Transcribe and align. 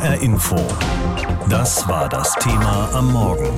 HR 0.00 0.22
Info. 0.22 0.56
Das 1.50 1.86
war 1.86 2.08
das 2.08 2.34
Thema 2.36 2.88
am 2.94 3.12
Morgen. 3.12 3.50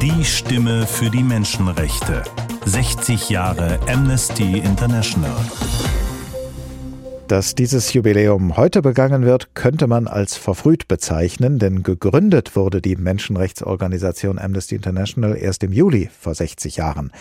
Die 0.00 0.24
Stimme 0.24 0.86
für 0.86 1.10
die 1.10 1.22
Menschenrechte. 1.22 2.22
60 2.64 3.28
Jahre 3.28 3.78
Amnesty 3.86 4.58
International. 4.60 5.36
Dass 7.28 7.54
dieses 7.54 7.92
Jubiläum 7.92 8.56
heute 8.56 8.80
begangen 8.80 9.26
wird, 9.26 9.54
könnte 9.54 9.86
man 9.86 10.08
als 10.08 10.34
verfrüht 10.38 10.88
bezeichnen, 10.88 11.58
denn 11.58 11.82
gegründet 11.82 12.56
wurde 12.56 12.80
die 12.80 12.96
Menschenrechtsorganisation 12.96 14.38
Amnesty 14.38 14.76
International 14.76 15.36
erst 15.36 15.62
im 15.62 15.72
Juli 15.72 16.08
vor 16.18 16.34
60 16.34 16.76
Jahren. 16.76 17.12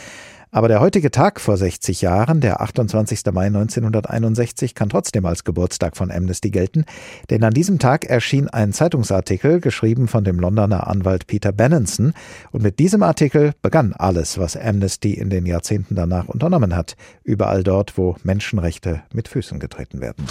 Aber 0.54 0.68
der 0.68 0.82
heutige 0.82 1.10
Tag 1.10 1.42
vor 1.42 1.58
60 1.58 2.04
Jahren, 2.04 2.40
der 2.40 2.62
28. 2.62 3.24
Mai 3.34 3.48
1961, 3.48 4.76
kann 4.76 4.88
trotzdem 4.88 5.26
als 5.26 5.46
Geburtstag 5.46 5.98
von 5.98 6.12
Amnesty 6.12 6.52
gelten, 6.52 6.86
denn 7.32 7.44
an 7.44 7.56
diesem 7.56 7.80
Tag 7.80 8.06
erschien 8.06 8.50
ein 8.50 8.72
Zeitungsartikel, 8.72 9.62
geschrieben 9.62 10.08
von 10.08 10.24
dem 10.24 10.40
Londoner 10.40 10.86
Anwalt 10.86 11.26
Peter 11.26 11.52
Benenson, 11.52 12.14
und 12.52 12.62
mit 12.62 12.78
diesem 12.78 13.02
Artikel 13.02 13.54
begann 13.64 13.94
alles, 13.94 14.38
was 14.38 14.56
Amnesty 14.56 15.16
in 15.16 15.32
den 15.32 15.48
Jahrzehnten 15.48 15.96
danach 15.96 16.28
unternommen 16.28 16.76
hat, 16.76 16.98
überall 17.24 17.64
dort, 17.64 17.98
wo 17.98 18.16
Menschenrechte 18.24 19.02
mit 19.12 19.28
Füßen 19.28 19.58
getreten 19.60 20.02
werden. 20.02 20.28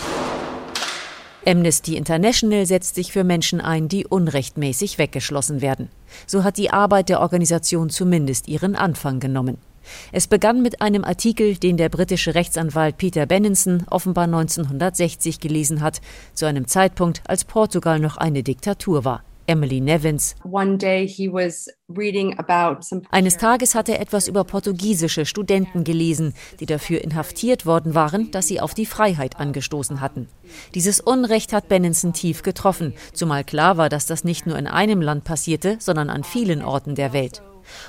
Amnesty 1.44 1.96
International 1.96 2.64
setzt 2.66 2.94
sich 2.94 3.10
für 3.10 3.24
Menschen 3.24 3.60
ein, 3.60 3.88
die 3.88 4.06
unrechtmäßig 4.06 4.98
weggeschlossen 4.98 5.60
werden. 5.60 5.88
So 6.28 6.44
hat 6.44 6.58
die 6.58 6.70
Arbeit 6.70 7.08
der 7.08 7.18
Organisation 7.18 7.90
zumindest 7.90 8.46
ihren 8.46 8.76
Anfang 8.76 9.18
genommen. 9.18 9.58
Es 10.12 10.26
begann 10.26 10.62
mit 10.62 10.80
einem 10.80 11.04
Artikel, 11.04 11.56
den 11.56 11.76
der 11.76 11.88
britische 11.88 12.34
Rechtsanwalt 12.34 12.96
Peter 12.98 13.26
Benenson 13.26 13.84
offenbar 13.90 14.24
1960 14.24 15.40
gelesen 15.40 15.80
hat, 15.80 16.00
zu 16.34 16.46
einem 16.46 16.66
Zeitpunkt, 16.66 17.22
als 17.26 17.44
Portugal 17.44 17.98
noch 17.98 18.16
eine 18.16 18.42
Diktatur 18.42 19.04
war. 19.04 19.22
Emily 19.46 19.80
Nevins. 19.80 20.34
Eines 23.10 23.36
Tages 23.36 23.74
hat 23.74 23.88
er 23.88 24.00
etwas 24.00 24.28
über 24.28 24.44
portugiesische 24.44 25.26
Studenten 25.26 25.84
gelesen, 25.84 26.34
die 26.60 26.66
dafür 26.66 27.02
inhaftiert 27.02 27.66
worden 27.66 27.94
waren, 27.94 28.30
dass 28.30 28.48
sie 28.48 28.60
auf 28.60 28.74
die 28.74 28.86
Freiheit 28.86 29.38
angestoßen 29.38 30.00
hatten. 30.00 30.28
Dieses 30.74 31.00
Unrecht 31.00 31.52
hat 31.52 31.68
Benenson 31.68 32.12
tief 32.12 32.42
getroffen, 32.42 32.94
zumal 33.12 33.44
klar 33.44 33.76
war, 33.76 33.88
dass 33.88 34.06
das 34.06 34.24
nicht 34.24 34.46
nur 34.46 34.58
in 34.58 34.66
einem 34.66 35.02
Land 35.02 35.24
passierte, 35.24 35.76
sondern 35.80 36.08
an 36.08 36.24
vielen 36.24 36.62
Orten 36.62 36.94
der 36.94 37.12
Welt. 37.12 37.42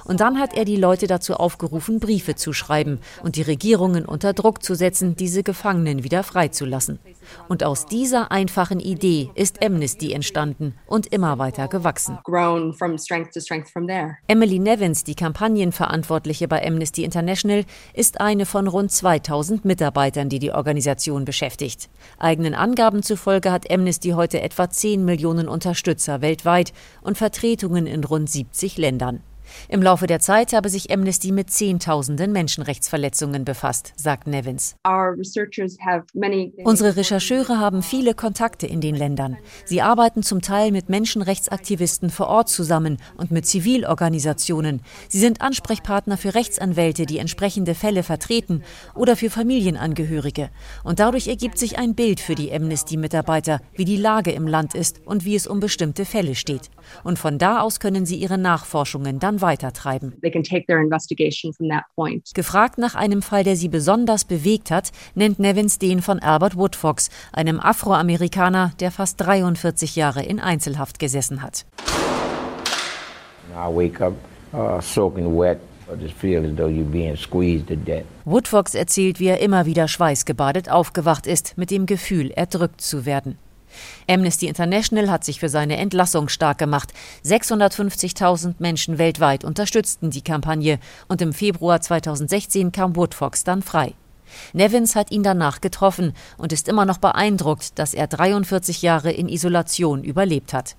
Und 0.06 0.20
dann 0.20 0.39
hat 0.39 0.53
er 0.53 0.66
die 0.66 0.76
Leute 0.76 1.08
dazu 1.08 1.36
aufgerufen, 1.36 2.00
Briefe 2.00 2.36
zu 2.36 2.53
schreiben 2.53 3.00
und 3.23 3.36
die 3.36 3.42
Regierungen 3.42 4.06
unter 4.06 4.34
Druck 4.34 4.64
zu 4.64 4.75
setzen, 4.75 5.16
diese 5.16 5.44
Gefangenen 5.44 6.03
wieder 6.03 6.23
freizulassen. 6.23 7.00
Und 7.48 7.64
aus 7.64 7.86
dieser 7.86 8.31
einfachen 8.31 8.80
Idee 8.80 9.30
ist 9.36 9.64
Amnesty 9.64 10.12
entstanden 10.14 10.75
und 10.88 11.08
immer 11.08 11.38
weiter 11.38 11.67
gewachsen. 11.67 12.17
Emily 14.28 14.59
Nevins, 14.59 15.03
die 15.03 15.16
Kampagnenverantwortliche 15.16 16.47
bei 16.47 16.66
Amnesty 16.66 17.03
International, 17.03 17.66
ist 17.94 18.22
eine 18.22 18.45
von 18.45 18.68
rund 18.68 18.92
2000 18.92 19.66
Mitarbeitern, 19.66 20.30
die 20.30 20.40
die 20.40 20.52
Organisation 20.52 21.25
beschäftigt. 21.25 21.90
Eigenen 22.18 22.56
Angaben 22.56 23.03
zufolge 23.03 23.52
hat 23.52 23.72
Amnesty 23.72 24.09
heute 24.09 24.42
etwa 24.42 24.70
10 24.70 25.03
Millionen 25.06 25.47
Unterstützer 25.47 26.22
weltweit 26.22 26.73
und 27.02 27.18
Vertretungen 27.18 27.88
in 27.88 28.03
rund 28.03 28.30
70 28.30 28.78
Ländern. 28.78 29.22
Im 29.70 29.82
Laufe 29.82 30.08
der 30.08 30.20
Zeit 30.20 30.54
habe 30.54 30.70
sich 30.70 30.92
Amnesty 30.92 31.32
mit 31.32 31.50
Zehntausenden 31.50 32.32
Menschenrechtsverletzungen 32.32 33.46
befasst, 33.46 33.94
sagt 33.96 34.28
Nevins. 34.28 34.76
Unsere 36.64 36.96
Rechercheure 36.96 37.59
haben 37.59 37.84
viele 37.84 38.14
Kontakte 38.14 38.68
in 38.68 38.81
den 38.81 38.96
Ländern. 38.96 39.38
Sie 39.66 39.81
arbeiten 39.81 40.24
zum 40.24 40.42
Teil 40.42 40.72
mit 40.72 40.90
Menschenrechtsaktivisten 40.90 42.09
vor 42.09 42.28
Ort 42.28 42.50
zusammen 42.50 42.98
und 43.18 43.31
mit 43.31 43.46
Zivilorganisationen. 43.46 44.81
Sie 45.09 45.20
sind 45.20 45.42
Ansprechpartner 45.42 46.18
für 46.18 46.35
Rechtsanwälte, 46.35 47.06
die 47.06 47.18
entsprechende 47.18 47.75
Fälle 47.75 48.03
vertreten 48.03 48.64
oder 48.96 49.16
für 49.16 49.30
Familienangehörige. 49.30 50.50
Und 50.84 51.00
dadurch 51.00 51.28
ergibt 51.28 51.58
sich 51.58 51.78
ein 51.78 51.96
Bild 51.96 52.20
für 52.20 52.35
die 52.35 52.53
Amnesty-Mitarbeiter, 52.53 53.59
wie 53.74 53.85
die 53.85 53.97
Lage 53.97 54.31
im 54.31 54.47
Land 54.47 54.75
ist 54.75 55.02
und 55.06 55.25
wie 55.25 55.35
es 55.35 55.47
um 55.47 55.59
bestimmte 55.59 56.06
Fälle 56.06 56.35
steht. 56.35 56.70
Und 57.04 57.20
von 57.20 57.38
da 57.38 57.62
aus 57.62 57.80
können 57.80 58.06
sie 58.06 58.16
ihre 58.16 58.38
Nachforschungen 58.38 59.20
dann 59.20 59.42
weitertreiben. 59.42 60.14
Gefragt 62.34 62.78
nach 62.78 62.96
einem 62.96 63.22
Fall, 63.22 63.44
der 63.44 63.56
sie 63.56 63.70
besonders 63.70 64.26
bewegt 64.26 64.72
hat, 64.72 64.92
nennt 65.16 65.40
Nevins 65.40 65.80
den 65.80 66.02
von 66.02 66.20
Albert 66.20 66.58
Woodfox, 66.58 67.10
einem 67.32 67.60
Afroamerikaner, 67.60 68.74
der 68.80 68.92
fast 68.92 69.20
43 69.22 69.96
Jahre 69.96 70.24
in 70.24 70.40
Einzelhaft 70.40 71.00
gesessen 71.00 71.42
hat. 71.42 71.66
Uh, 73.56 74.80
Woodfox 78.26 78.76
erzählt, 78.76 79.20
wie 79.20 79.28
er 79.28 79.40
immer 79.40 79.66
wieder 79.66 79.88
schweißgebadet 79.88 80.70
aufgewacht 80.70 81.28
ist, 81.28 81.58
mit 81.58 81.72
dem 81.72 81.86
Gefühl, 81.86 82.32
erdrückt 82.32 82.82
zu 82.82 83.06
werden. 83.06 83.38
Amnesty 84.09 84.47
International 84.47 85.09
hat 85.09 85.23
sich 85.23 85.39
für 85.39 85.50
seine 85.50 85.78
Entlassung 85.78 86.29
stark 86.29 86.57
gemacht. 86.57 86.94
650.000 87.25 88.56
Menschen 88.59 88.97
weltweit 88.97 89.44
unterstützten 89.44 90.11
die 90.11 90.22
Kampagne 90.22 90.79
und 91.07 91.22
im 91.22 91.34
Februar 91.34 91.81
2016 91.81 92.72
kam 92.72 92.95
Woodfox 92.95 93.44
dann 93.44 93.61
frei. 93.61 93.94
Nevins 94.53 94.95
hat 94.95 95.11
ihn 95.11 95.23
danach 95.23 95.61
getroffen 95.61 96.13
und 96.38 96.53
ist 96.53 96.67
immer 96.67 96.85
noch 96.85 96.97
beeindruckt, 96.97 97.78
dass 97.78 97.94
er 97.94 98.07
43 98.07 98.81
Jahre 98.81 99.11
in 99.11 99.29
Isolation 99.29 100.03
überlebt 100.03 100.53
hat. 100.53 100.75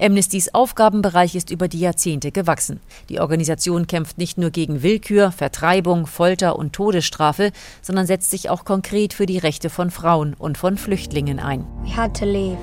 Amnestys 0.00 0.54
Aufgabenbereich 0.54 1.34
ist 1.34 1.50
über 1.50 1.68
die 1.68 1.80
Jahrzehnte 1.80 2.32
gewachsen. 2.32 2.80
Die 3.08 3.20
Organisation 3.20 3.86
kämpft 3.86 4.18
nicht 4.18 4.38
nur 4.38 4.50
gegen 4.50 4.82
Willkür, 4.82 5.32
Vertreibung, 5.32 6.06
Folter 6.06 6.56
und 6.56 6.72
Todesstrafe, 6.72 7.52
sondern 7.82 8.06
setzt 8.06 8.30
sich 8.30 8.50
auch 8.50 8.64
konkret 8.64 9.14
für 9.14 9.26
die 9.26 9.38
Rechte 9.38 9.70
von 9.70 9.90
Frauen 9.90 10.34
und 10.34 10.58
von 10.58 10.76
Flüchtlingen 10.76 11.38
ein. 11.38 11.64
We 11.84 11.96
had 11.96 12.16
to 12.18 12.24
leave. 12.24 12.58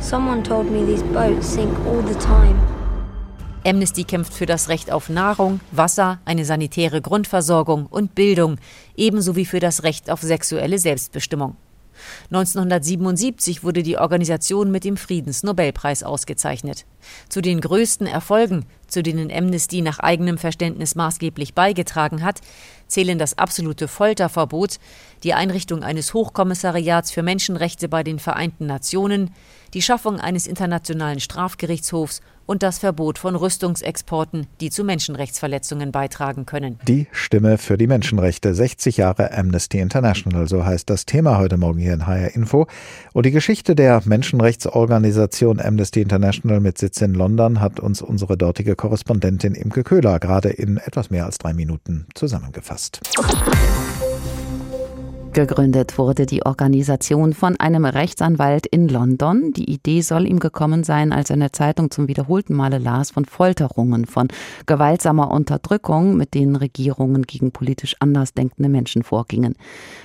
Someone 0.00 0.42
told 0.42 0.70
me 0.70 0.84
these 0.84 1.04
boats 1.04 1.54
sink 1.54 1.70
all 1.86 2.02
the 2.06 2.18
time. 2.18 2.58
Amnesty 3.64 4.02
kämpft 4.02 4.34
für 4.34 4.46
das 4.46 4.68
Recht 4.68 4.90
auf 4.90 5.08
Nahrung, 5.08 5.60
Wasser, 5.70 6.18
eine 6.24 6.44
sanitäre 6.44 7.00
Grundversorgung 7.00 7.86
und 7.86 8.14
Bildung, 8.14 8.56
ebenso 8.96 9.36
wie 9.36 9.46
für 9.46 9.60
das 9.60 9.84
Recht 9.84 10.10
auf 10.10 10.20
sexuelle 10.20 10.78
Selbstbestimmung. 10.78 11.56
1977 12.30 13.64
wurde 13.64 13.82
die 13.82 13.98
Organisation 13.98 14.70
mit 14.70 14.84
dem 14.84 14.96
Friedensnobelpreis 14.96 16.02
ausgezeichnet. 16.02 16.84
Zu 17.28 17.40
den 17.40 17.60
größten 17.60 18.06
Erfolgen, 18.06 18.64
zu 18.86 19.02
denen 19.02 19.32
Amnesty 19.32 19.82
nach 19.82 19.98
eigenem 19.98 20.38
Verständnis 20.38 20.94
maßgeblich 20.94 21.54
beigetragen 21.54 22.22
hat, 22.22 22.40
zählen 22.92 23.18
das 23.18 23.36
absolute 23.38 23.88
Folterverbot, 23.88 24.78
die 25.24 25.34
Einrichtung 25.34 25.82
eines 25.82 26.14
Hochkommissariats 26.14 27.10
für 27.10 27.22
Menschenrechte 27.22 27.88
bei 27.88 28.02
den 28.02 28.18
Vereinten 28.18 28.66
Nationen, 28.66 29.30
die 29.74 29.82
Schaffung 29.82 30.20
eines 30.20 30.46
internationalen 30.46 31.20
Strafgerichtshofs 31.20 32.20
und 32.46 32.62
das 32.62 32.78
Verbot 32.78 33.18
von 33.18 33.36
Rüstungsexporten, 33.36 34.46
die 34.60 34.70
zu 34.70 34.84
Menschenrechtsverletzungen 34.84 35.92
beitragen 35.92 36.44
können. 36.44 36.78
Die 36.86 37.06
Stimme 37.12 37.56
für 37.56 37.78
die 37.78 37.86
Menschenrechte, 37.86 38.54
60 38.54 38.98
Jahre 38.98 39.32
Amnesty 39.32 39.78
International, 39.78 40.48
so 40.48 40.64
heißt 40.64 40.90
das 40.90 41.06
Thema 41.06 41.38
heute 41.38 41.56
Morgen 41.56 41.78
hier 41.78 41.94
in 41.94 42.06
HR 42.06 42.34
Info. 42.34 42.66
Und 43.12 43.26
die 43.26 43.30
Geschichte 43.30 43.74
der 43.74 44.02
Menschenrechtsorganisation 44.04 45.60
Amnesty 45.60 46.02
International 46.02 46.60
mit 46.60 46.78
Sitz 46.78 47.00
in 47.00 47.14
London 47.14 47.60
hat 47.60 47.80
uns 47.80 48.02
unsere 48.02 48.36
dortige 48.36 48.76
Korrespondentin 48.76 49.54
Imke 49.54 49.84
Köhler 49.84 50.18
gerade 50.18 50.50
in 50.50 50.76
etwas 50.76 51.10
mehr 51.10 51.26
als 51.26 51.38
drei 51.38 51.54
Minuten 51.54 52.06
zusammengefasst. 52.14 52.81
Podcast. 52.90 54.01
Gegründet 55.32 55.96
wurde 55.96 56.26
die 56.26 56.44
Organisation 56.44 57.32
von 57.32 57.58
einem 57.58 57.86
Rechtsanwalt 57.86 58.66
in 58.66 58.86
London. 58.86 59.54
Die 59.54 59.70
Idee 59.70 60.02
soll 60.02 60.26
ihm 60.26 60.38
gekommen 60.38 60.84
sein, 60.84 61.10
als 61.10 61.30
er 61.30 61.34
in 61.34 61.40
der 61.40 61.54
Zeitung 61.54 61.90
zum 61.90 62.06
wiederholten 62.06 62.54
Male 62.54 62.76
las 62.76 63.12
von 63.12 63.24
Folterungen, 63.24 64.04
von 64.04 64.28
gewaltsamer 64.66 65.30
Unterdrückung, 65.30 66.18
mit 66.18 66.34
denen 66.34 66.54
Regierungen 66.54 67.22
gegen 67.22 67.50
politisch 67.50 67.96
andersdenkende 67.98 68.68
Menschen 68.68 69.04
vorgingen. 69.04 69.54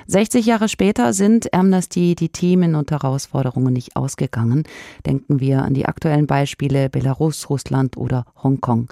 60 0.05 0.45
Jahre 0.45 0.69
später 0.69 1.11
sind 1.11 1.53
Amnesty 1.53 2.15
die 2.15 2.29
Themen 2.29 2.75
und 2.75 2.89
Herausforderungen 2.91 3.73
nicht 3.73 3.97
ausgegangen. 3.97 4.63
Denken 5.05 5.41
wir 5.41 5.63
an 5.63 5.73
die 5.73 5.87
aktuellen 5.87 6.27
Beispiele 6.27 6.89
Belarus, 6.89 7.49
Russland 7.49 7.97
oder 7.97 8.25
Hongkong. 8.41 8.87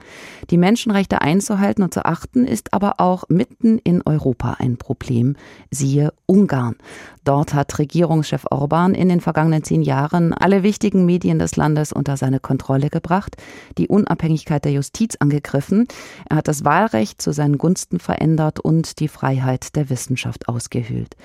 Die 0.49 0.57
Menschenrechte 0.57 1.21
einzuhalten 1.21 1.81
und 1.81 1.93
zu 1.93 2.03
achten 2.03 2.45
ist 2.45 2.73
aber 2.73 2.95
auch 2.97 3.23
mitten 3.29 3.77
in 3.77 4.01
Europa 4.05 4.57
ein 4.59 4.75
Problem. 4.75 5.37
Siehe 5.71 6.11
Ungarn. 6.27 6.75
Dort 7.23 7.53
hat 7.53 7.79
Regierungschef 7.79 8.45
Orban 8.51 8.93
in 8.93 9.09
den 9.09 9.19
vergangenen 9.21 9.63
zehn 9.63 9.81
Jahren 9.81 10.33
alle 10.33 10.63
wichtigen 10.63 11.05
Medien 11.05 11.39
des 11.39 11.55
Landes 11.55 11.91
unter 11.91 12.17
seine 12.17 12.39
Kontrolle 12.39 12.89
gebracht, 12.89 13.35
die 13.77 13.87
Unabhängigkeit 13.87 14.63
der 14.63 14.73
Justiz 14.73 15.15
angegriffen, 15.19 15.87
er 16.29 16.37
hat 16.37 16.47
das 16.47 16.63
Wahlrecht 16.63 17.21
zu 17.21 17.31
seinen 17.31 17.57
Gunsten 17.57 17.99
verändert 17.99 18.59
und 18.59 18.99
die 18.99 19.07
Freiheit 19.07 19.75
der 19.75 19.89
Wissenschaft 19.89 20.47
ausgehöhlt. 20.47 21.15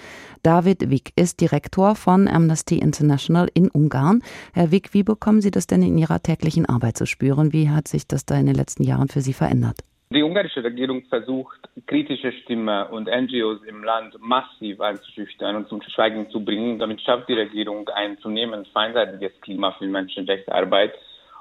David 0.42 0.88
Wick 0.88 1.12
ist 1.16 1.40
Direktor 1.40 1.94
von 1.94 2.26
Amnesty 2.26 2.78
International 2.78 3.48
in 3.52 3.68
Ungarn. 3.68 4.22
Herr 4.54 4.70
Wick, 4.70 4.94
wie 4.94 5.02
bekommen 5.02 5.42
Sie 5.42 5.50
das 5.50 5.66
denn 5.66 5.82
in 5.82 5.98
Ihrer 5.98 6.22
täglichen 6.22 6.66
Arbeit 6.66 6.96
zu 6.96 7.06
spüren? 7.06 7.52
Wie 7.52 7.68
hat 7.68 7.88
sich 7.88 8.06
das 8.06 8.24
da 8.24 8.36
in 8.36 8.46
den 8.46 8.54
letzten 8.54 8.84
Jahren 8.84 9.08
für 9.08 9.20
Sie 9.20 9.34
verändert? 9.34 9.80
Die 10.12 10.24
ungarische 10.24 10.64
Regierung 10.64 11.04
versucht, 11.04 11.60
kritische 11.86 12.32
Stimmen 12.32 12.88
und 12.88 13.06
NGOs 13.06 13.62
im 13.62 13.84
Land 13.84 14.16
massiv 14.18 14.80
einzuschüchtern 14.80 15.54
und 15.54 15.68
zum 15.68 15.80
Schweigen 15.82 16.28
zu 16.30 16.44
bringen. 16.44 16.80
Damit 16.80 17.00
schafft 17.00 17.28
die 17.28 17.34
Regierung 17.34 17.88
ein 17.90 18.18
zunehmend 18.18 18.66
feindseitiges 18.68 19.40
Klima 19.40 19.70
für 19.78 19.86
Menschenrechtsarbeit. 19.86 20.94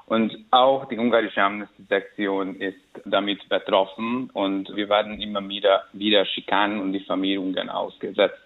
Und 0.06 0.36
auch 0.52 0.84
die 0.84 0.96
ungarische 0.98 1.42
Amnesty-Sektion 1.42 2.60
ist 2.60 2.78
damit 3.04 3.48
betroffen 3.48 4.30
und 4.34 4.68
wir 4.76 4.88
werden 4.88 5.20
immer 5.20 5.46
wieder, 5.48 5.86
wieder 5.92 6.24
Schikanen 6.24 6.80
und 6.80 6.92
Diffamierungen 6.92 7.68
ausgesetzt. 7.70 8.38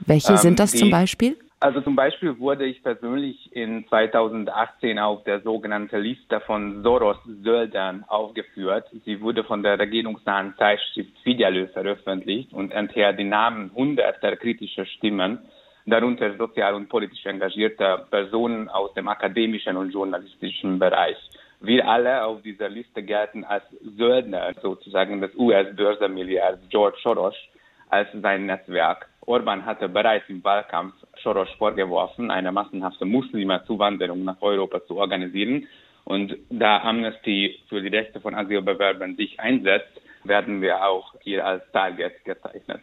Welche 0.00 0.36
sind 0.36 0.58
das 0.58 0.74
ähm, 0.74 0.80
zum 0.80 0.90
Beispiel? 0.90 1.36
Also 1.62 1.82
zum 1.82 1.94
Beispiel 1.94 2.38
wurde 2.38 2.64
ich 2.64 2.82
persönlich 2.82 3.54
in 3.54 3.86
2018 3.86 4.98
auf 4.98 5.24
der 5.24 5.42
sogenannten 5.42 6.00
Liste 6.00 6.40
von 6.40 6.82
Soros-Söldern 6.82 8.04
aufgeführt. 8.08 8.86
Sie 9.04 9.20
wurde 9.20 9.44
von 9.44 9.62
der 9.62 9.78
regierungsnahen 9.78 10.54
Zeitschrift 10.56 11.12
Fidjelö 11.22 11.66
veröffentlicht 11.66 12.54
und 12.54 12.72
enthält 12.72 13.18
die 13.18 13.24
Namen 13.24 13.70
hunderter 13.74 14.36
kritischer 14.36 14.86
Stimmen, 14.86 15.38
darunter 15.84 16.34
sozial 16.38 16.72
und 16.72 16.88
politisch 16.88 17.26
engagierte 17.26 18.06
Personen 18.10 18.70
aus 18.70 18.94
dem 18.94 19.08
akademischen 19.08 19.76
und 19.76 19.90
journalistischen 19.92 20.78
Bereich. 20.78 21.18
Wir 21.60 21.86
alle 21.86 22.24
auf 22.24 22.40
dieser 22.40 22.70
Liste 22.70 23.02
gelten 23.02 23.44
als 23.44 23.64
Söldner 23.98 24.54
sozusagen 24.62 25.20
des 25.20 25.34
US-Börsenmilliards 25.34 26.70
George 26.70 26.96
Soros 27.02 27.36
als 27.90 28.08
sein 28.14 28.46
Netzwerk. 28.46 29.09
Orban 29.26 29.64
hatte 29.64 29.88
bereits 29.88 30.28
im 30.28 30.42
Wahlkampf 30.42 30.94
Soros 31.22 31.48
vorgeworfen, 31.58 32.30
eine 32.30 32.52
massenhafte 32.52 33.04
Muslime-Zuwanderung 33.04 34.24
nach 34.24 34.40
Europa 34.40 34.84
zu 34.86 34.96
organisieren. 34.96 35.66
Und 36.04 36.36
da 36.48 36.80
Amnesty 36.82 37.60
für 37.68 37.80
die 37.82 37.88
Rechte 37.88 38.20
von 38.20 38.34
Asylbewerbern 38.34 39.16
sich 39.16 39.38
einsetzt, 39.38 40.00
werden 40.24 40.60
wir 40.60 40.84
auch 40.84 41.14
hier 41.20 41.46
als 41.46 41.62
Target 41.72 42.24
gezeichnet. 42.24 42.80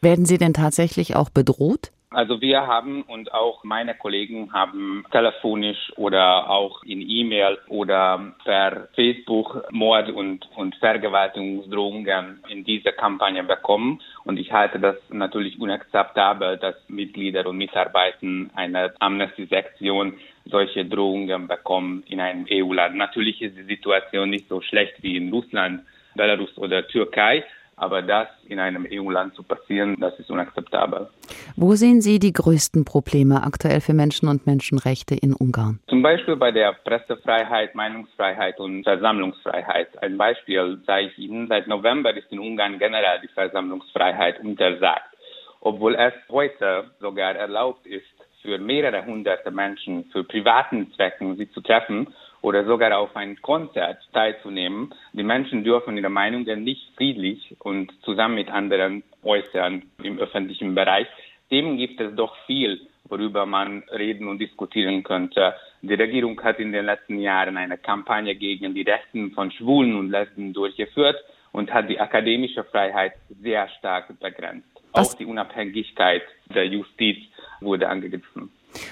Werden 0.00 0.24
Sie 0.24 0.38
denn 0.38 0.54
tatsächlich 0.54 1.16
auch 1.16 1.30
bedroht? 1.30 1.90
Also 2.12 2.40
wir 2.40 2.66
haben 2.66 3.02
und 3.02 3.32
auch 3.32 3.62
meine 3.62 3.94
Kollegen 3.94 4.52
haben 4.52 5.04
telefonisch 5.12 5.92
oder 5.94 6.50
auch 6.50 6.82
in 6.82 7.08
E-Mail 7.08 7.56
oder 7.68 8.32
per 8.44 8.88
Facebook 8.96 9.70
Mord 9.70 10.10
und, 10.10 10.48
und 10.56 10.74
Vergewaltigungsdrohungen 10.76 12.40
in 12.48 12.64
dieser 12.64 12.90
Kampagne 12.90 13.44
bekommen. 13.44 14.00
Und 14.24 14.40
ich 14.40 14.50
halte 14.50 14.80
das 14.80 14.96
natürlich 15.10 15.60
unakzeptabel, 15.60 16.56
dass 16.56 16.74
Mitglieder 16.88 17.46
und 17.46 17.58
Mitarbeiter 17.58 18.26
einer 18.56 18.92
Amnesty-Sektion 18.98 20.14
solche 20.46 20.84
Drohungen 20.84 21.46
bekommen 21.46 22.02
in 22.08 22.18
einem 22.18 22.44
EU-Land. 22.50 22.96
Natürlich 22.96 23.40
ist 23.40 23.56
die 23.56 23.62
Situation 23.62 24.30
nicht 24.30 24.48
so 24.48 24.60
schlecht 24.62 25.00
wie 25.02 25.16
in 25.16 25.30
Russland, 25.30 25.82
Belarus 26.16 26.58
oder 26.58 26.88
Türkei. 26.88 27.44
Aber 27.80 28.02
das 28.02 28.28
in 28.46 28.58
einem 28.58 28.86
EU-Land 28.92 29.34
zu 29.34 29.42
passieren, 29.42 29.96
das 29.98 30.12
ist 30.18 30.30
unakzeptabel. 30.30 31.08
Wo 31.56 31.74
sehen 31.76 32.02
Sie 32.02 32.18
die 32.18 32.34
größten 32.34 32.84
Probleme 32.84 33.42
aktuell 33.42 33.80
für 33.80 33.94
Menschen 33.94 34.28
und 34.28 34.46
Menschenrechte 34.46 35.14
in 35.14 35.32
Ungarn? 35.32 35.80
Zum 35.88 36.02
Beispiel 36.02 36.36
bei 36.36 36.52
der 36.52 36.74
Pressefreiheit, 36.84 37.74
Meinungsfreiheit 37.74 38.60
und 38.60 38.84
Versammlungsfreiheit. 38.84 40.02
Ein 40.02 40.18
Beispiel 40.18 40.78
sage 40.86 41.06
ich 41.06 41.18
Ihnen. 41.18 41.48
Seit 41.48 41.68
November 41.68 42.14
ist 42.14 42.30
in 42.30 42.38
Ungarn 42.38 42.78
generell 42.78 43.18
die 43.22 43.28
Versammlungsfreiheit 43.28 44.40
untersagt. 44.40 45.16
Obwohl 45.62 45.94
es 45.94 46.12
heute 46.28 46.90
sogar 47.00 47.34
erlaubt 47.34 47.86
ist, 47.86 48.04
für 48.42 48.58
mehrere 48.58 49.06
hunderte 49.06 49.50
Menschen 49.50 50.04
für 50.12 50.24
privaten 50.24 50.92
Zwecken 50.92 51.36
sie 51.36 51.50
zu 51.50 51.62
treffen 51.62 52.08
oder 52.42 52.64
sogar 52.64 52.98
auf 52.98 53.14
ein 53.16 53.40
Konzert 53.42 53.98
teilzunehmen. 54.12 54.94
Die 55.12 55.22
Menschen 55.22 55.64
dürfen 55.64 55.96
ihre 55.96 56.08
Meinungen 56.08 56.64
nicht 56.64 56.94
friedlich 56.96 57.56
und 57.60 57.92
zusammen 58.02 58.36
mit 58.36 58.50
anderen 58.50 59.02
äußern 59.22 59.82
im 60.02 60.18
öffentlichen 60.18 60.74
Bereich. 60.74 61.06
Dem 61.50 61.76
gibt 61.76 62.00
es 62.00 62.14
doch 62.14 62.36
viel, 62.46 62.80
worüber 63.04 63.44
man 63.44 63.82
reden 63.90 64.28
und 64.28 64.38
diskutieren 64.38 65.02
könnte. 65.02 65.54
Die 65.82 65.94
Regierung 65.94 66.40
hat 66.42 66.58
in 66.58 66.72
den 66.72 66.86
letzten 66.86 67.18
Jahren 67.18 67.56
eine 67.56 67.78
Kampagne 67.78 68.34
gegen 68.36 68.74
die 68.74 68.82
Rechten 68.82 69.32
von 69.32 69.50
Schwulen 69.50 69.96
und 69.96 70.10
Lesben 70.10 70.52
durchgeführt 70.52 71.16
und 71.52 71.72
hat 71.72 71.88
die 71.88 71.98
akademische 71.98 72.64
Freiheit 72.64 73.14
sehr 73.42 73.68
stark 73.78 74.18
begrenzt. 74.20 74.68
Was? 74.92 75.10
Auch 75.12 75.18
die 75.18 75.26
Unabhängigkeit 75.26 76.22
der 76.54 76.66
Justiz 76.66 77.18
wurde 77.60 77.88
angegriffen. 77.88 78.50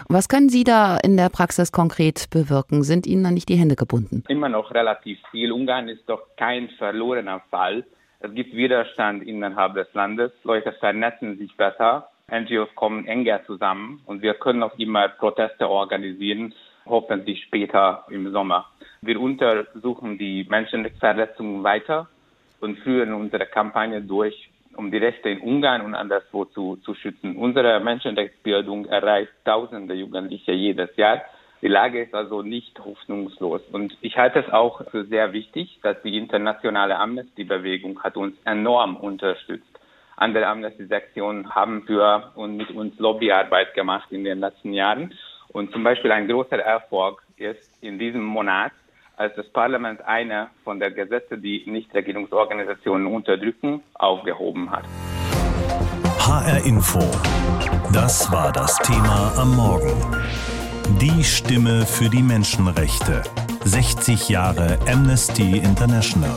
Was 0.08 0.28
können 0.28 0.48
Sie 0.48 0.64
da 0.64 0.96
in 0.96 1.16
der 1.16 1.28
Praxis 1.28 1.72
konkret 1.72 2.30
bewirken? 2.30 2.82
Sind 2.82 3.06
Ihnen 3.06 3.24
da 3.24 3.30
nicht 3.30 3.48
die 3.48 3.56
Hände 3.56 3.76
gebunden? 3.76 4.24
Immer 4.28 4.48
noch 4.48 4.72
relativ 4.72 5.18
viel. 5.30 5.52
Ungarn 5.52 5.88
ist 5.88 6.08
doch 6.08 6.22
kein 6.36 6.68
verlorener 6.78 7.40
Fall. 7.50 7.84
Es 8.20 8.34
gibt 8.34 8.54
Widerstand 8.54 9.22
innerhalb 9.22 9.74
des 9.74 9.86
Landes. 9.94 10.32
Leute 10.42 10.72
vernetzen 10.72 11.38
sich 11.38 11.56
besser. 11.56 12.08
NGOs 12.30 12.68
kommen 12.74 13.06
enger 13.06 13.44
zusammen 13.46 14.00
und 14.06 14.22
wir 14.22 14.34
können 14.34 14.62
auch 14.62 14.78
immer 14.78 15.08
Proteste 15.08 15.68
organisieren, 15.68 16.52
hoffentlich 16.84 17.42
später 17.44 18.04
im 18.10 18.30
Sommer. 18.32 18.66
Wir 19.00 19.20
untersuchen 19.20 20.18
die 20.18 20.46
Menschenrechtsverletzungen 20.48 21.62
weiter 21.62 22.08
und 22.60 22.78
führen 22.80 23.14
unsere 23.14 23.46
Kampagne 23.46 24.02
durch, 24.02 24.50
um 24.78 24.92
die 24.92 24.98
Rechte 24.98 25.28
in 25.28 25.40
Ungarn 25.40 25.82
und 25.82 25.94
anderswo 25.94 26.44
zu, 26.44 26.76
zu 26.76 26.94
schützen. 26.94 27.36
Unsere 27.36 27.80
Menschenrechtsbildung 27.80 28.86
erreicht 28.86 29.32
tausende 29.44 29.94
Jugendliche 29.94 30.52
jedes 30.52 30.96
Jahr. 30.96 31.20
Die 31.60 31.66
Lage 31.68 32.02
ist 32.04 32.14
also 32.14 32.42
nicht 32.42 32.78
hoffnungslos. 32.78 33.60
Und 33.72 33.98
ich 34.00 34.16
halte 34.16 34.38
es 34.38 34.52
auch 34.52 34.88
für 34.90 35.04
sehr 35.04 35.32
wichtig, 35.32 35.80
dass 35.82 36.00
die 36.02 36.16
internationale 36.16 36.96
Amnesty-Bewegung 36.96 38.00
hat 38.04 38.16
uns 38.16 38.36
enorm 38.44 38.96
unterstützt. 38.96 39.66
Andere 40.16 40.46
Amnesty-Sektionen 40.46 41.52
haben 41.52 41.82
für 41.82 42.30
und 42.36 42.56
mit 42.56 42.70
uns 42.70 42.96
Lobbyarbeit 43.00 43.74
gemacht 43.74 44.12
in 44.12 44.22
den 44.22 44.38
letzten 44.38 44.72
Jahren. 44.72 45.12
Und 45.48 45.72
zum 45.72 45.82
Beispiel 45.82 46.12
ein 46.12 46.28
großer 46.28 46.58
Erfolg 46.60 47.24
ist 47.36 47.82
in 47.82 47.98
diesem 47.98 48.22
Monat 48.22 48.72
als 49.18 49.34
das 49.34 49.48
Parlament 49.48 50.00
eine 50.06 50.48
von 50.64 50.78
der 50.78 50.92
Gesetze, 50.92 51.36
die 51.36 51.64
Nichtregierungsorganisationen 51.66 53.06
unterdrücken, 53.06 53.82
aufgehoben 53.94 54.70
hat. 54.70 54.84
HR 56.20 56.64
Info. 56.64 57.00
Das 57.92 58.30
war 58.30 58.52
das 58.52 58.76
Thema 58.78 59.32
am 59.36 59.56
Morgen. 59.56 59.92
Die 61.00 61.24
Stimme 61.24 61.84
für 61.84 62.08
die 62.08 62.22
Menschenrechte. 62.22 63.22
60 63.64 64.28
Jahre 64.28 64.78
Amnesty 64.88 65.58
International. 65.58 66.36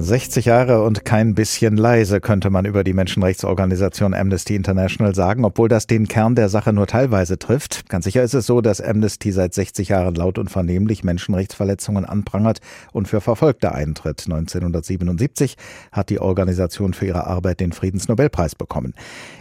60 0.00 0.44
Jahre 0.44 0.82
und 0.82 1.04
kein 1.04 1.34
bisschen 1.34 1.76
leise 1.76 2.20
könnte 2.20 2.50
man 2.50 2.64
über 2.64 2.84
die 2.84 2.92
Menschenrechtsorganisation 2.92 4.14
Amnesty 4.14 4.54
International 4.54 5.14
sagen, 5.14 5.44
obwohl 5.44 5.68
das 5.68 5.86
den 5.86 6.08
Kern 6.08 6.34
der 6.34 6.48
Sache 6.48 6.72
nur 6.72 6.86
teilweise 6.86 7.38
trifft. 7.38 7.88
Ganz 7.88 8.04
sicher 8.04 8.22
ist 8.22 8.34
es 8.34 8.46
so, 8.46 8.60
dass 8.60 8.80
Amnesty 8.80 9.32
seit 9.32 9.54
60 9.54 9.88
Jahren 9.88 10.14
laut 10.14 10.38
und 10.38 10.50
vernehmlich 10.50 11.04
Menschenrechtsverletzungen 11.04 12.04
anprangert 12.04 12.60
und 12.92 13.08
für 13.08 13.20
Verfolgte 13.20 13.72
eintritt. 13.72 14.24
1977 14.26 15.56
hat 15.90 16.10
die 16.10 16.20
Organisation 16.20 16.94
für 16.94 17.06
ihre 17.06 17.26
Arbeit 17.26 17.60
den 17.60 17.72
Friedensnobelpreis 17.72 18.54
bekommen. 18.54 18.94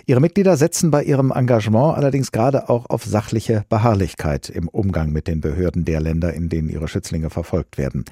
Ihre 0.06 0.22
Mitglieder 0.22 0.58
setzen 0.58 0.92
bei 0.92 1.04
ihrem 1.04 1.32
Engagement 1.32 1.98
allerdings 1.98 2.32
gerade 2.32 2.70
auch 2.70 2.90
auf 2.90 3.04
sachliche 3.04 3.66
Beharrlichkeit 3.70 4.50
im 4.50 4.68
Umgang 4.68 5.12
mit 5.12 5.28
den 5.28 5.42
Behörden 5.42 5.86
der 5.86 6.00
Länder, 6.00 6.34
in 6.34 6.50
denen 6.50 6.70
ihre 6.70 6.88
Schützlinge 6.88 7.30
verfolgt 7.30 7.78
werden. 7.78 8.06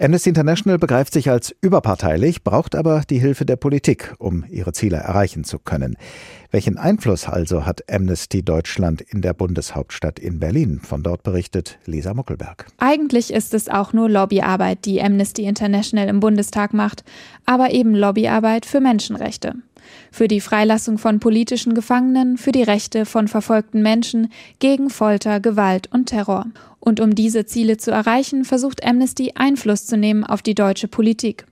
Amnesty 0.00 0.28
International 0.28 0.78
begreift 0.78 1.12
sich 1.12 1.30
als 1.30 1.54
überparteilich, 1.60 2.42
braucht 2.42 2.74
aber 2.74 3.02
die 3.08 3.18
Hilfe 3.18 3.44
der 3.44 3.56
Politik, 3.56 4.14
um 4.18 4.44
ihre 4.50 4.72
Ziele 4.72 4.96
erreichen 4.96 5.44
zu 5.44 5.58
können. 5.58 5.96
Welchen 6.50 6.78
Einfluss 6.78 7.28
also 7.28 7.64
hat 7.64 7.84
Amnesty 7.88 8.42
Deutschland 8.42 9.00
in 9.00 9.22
der 9.22 9.34
Bundeshauptstadt 9.34 10.18
in 10.18 10.40
Berlin? 10.40 10.80
Von 10.82 11.02
dort 11.02 11.22
berichtet 11.22 11.78
Lisa 11.86 12.12
Muckelberg. 12.12 12.66
Eigentlich 12.78 13.32
ist 13.32 13.54
es 13.54 13.68
auch 13.68 13.92
nur 13.92 14.08
Lobbyarbeit, 14.08 14.84
die 14.84 15.00
Amnesty 15.00 15.44
International 15.44 16.08
im 16.08 16.20
Bundestag 16.20 16.74
macht, 16.74 17.04
aber 17.46 17.70
eben 17.70 17.94
Lobbyarbeit 17.94 18.66
für 18.66 18.80
Menschenrechte 18.80 19.54
für 20.10 20.28
die 20.28 20.40
Freilassung 20.40 20.98
von 20.98 21.20
politischen 21.20 21.74
Gefangenen, 21.74 22.38
für 22.38 22.52
die 22.52 22.62
Rechte 22.62 23.04
von 23.04 23.28
verfolgten 23.28 23.82
Menschen, 23.82 24.28
gegen 24.58 24.90
Folter, 24.90 25.40
Gewalt 25.40 25.90
und 25.92 26.06
Terror. 26.06 26.46
Und 26.84 27.00
um 27.00 27.14
diese 27.14 27.46
Ziele 27.46 27.78
zu 27.78 27.90
erreichen, 27.90 28.44
versucht 28.44 28.84
Amnesty 28.84 29.32
Einfluss 29.34 29.86
zu 29.86 29.96
nehmen 29.96 30.22
auf 30.22 30.42
die 30.42 30.54
deutsche 30.54 30.86
Politik. 30.86 31.46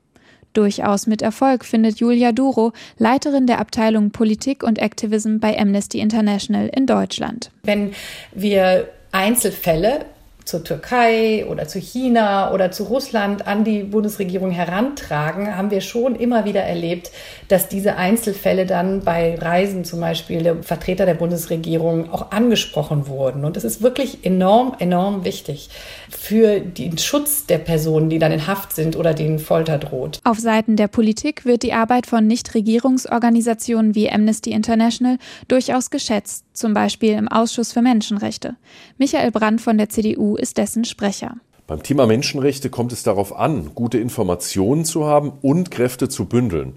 Durchaus 0.53 1.07
mit 1.07 1.23
Erfolg 1.23 1.65
findet 1.65 2.01
Julia 2.01 2.33
Duro, 2.33 2.73
Leiterin 2.99 3.47
der 3.47 3.59
Abteilung 3.59 4.11
Politik 4.11 4.63
und 4.63 4.79
Activism 4.79 5.39
bei 5.39 5.59
Amnesty 5.59 6.01
International 6.01 6.69
in 6.69 6.87
Deutschland. 6.87 7.51
Wenn 7.63 7.93
wir 8.35 8.91
Einzelfälle 9.13 10.05
zur 10.45 10.65
Türkei 10.65 11.47
oder 11.47 11.69
zu 11.69 11.79
China 11.79 12.53
oder 12.53 12.71
zu 12.71 12.85
Russland 12.85 13.47
an 13.47 13.65
die 13.65 13.83
Bundesregierung 13.83 14.51
herantragen, 14.51 15.57
haben 15.57 15.71
wir 15.71 15.81
schon 15.81 16.15
immer 16.15 16.45
wieder 16.45 16.63
erlebt, 16.63 17.11
dass 17.49 17.69
diese 17.69 17.97
Einzelfälle 17.97 18.67
dann 18.67 19.01
bei 19.01 19.37
Reisen 19.37 19.85
zum 19.85 20.01
Beispiel 20.01 20.43
der 20.43 20.63
Vertreter 20.63 21.07
der 21.07 21.15
Bundesregierung 21.15 22.13
auch 22.13 22.31
angesprochen 22.31 23.07
wurden. 23.07 23.45
Und 23.45 23.57
das 23.57 23.65
ist 23.65 23.83
wirklich 23.83 24.25
enorm, 24.25 24.75
enorm 24.79 25.25
wichtig 25.25 25.71
für 26.09 26.61
den 26.61 26.99
Schutz 26.99 27.47
der 27.47 27.59
Personen, 27.59 28.11
die 28.11 28.19
dann 28.19 28.33
in 28.33 28.47
Haft 28.47 28.75
sind 28.75 28.97
oder 28.97 29.15
denen 29.15 29.39
Folter 29.39 29.79
droht. 29.79 30.21
Auf 30.25 30.39
Seiten 30.39 30.77
der 30.77 30.89
Politik 30.89 31.45
wird 31.45 31.63
die 31.63 31.73
Arbeit 31.73 32.07
von 32.07 32.27
Nichtregierungsorganisationen 32.27 33.95
wie 33.95 34.11
Amnesty 34.11 34.51
International 34.53 35.19
durchaus 35.49 35.91
geschätzt, 35.91 36.45
zum 36.53 36.75
Beispiel 36.75 37.13
im 37.13 37.29
Ausschuss 37.29 37.73
für 37.73 37.83
Menschenrechte. 37.83 38.57
Michael 38.99 39.31
Brandt 39.31 39.61
von 39.61 39.79
der 39.79 39.89
CDU 39.89 40.37
ist 40.37 40.59
dessen 40.59 40.85
Sprecher. 40.85 41.37
Beim 41.67 41.83
Thema 41.83 42.07
Menschenrechte 42.07 42.71
kommt 42.71 42.93
es 42.93 43.03
darauf 43.03 43.35
an, 43.35 43.71
gute 43.75 43.99
Informationen 43.99 44.85
zu 44.85 45.07
haben 45.07 45.33
und 45.43 45.71
Kräfte 45.71 46.09
zu 46.09 46.27
bündeln. 46.27 46.75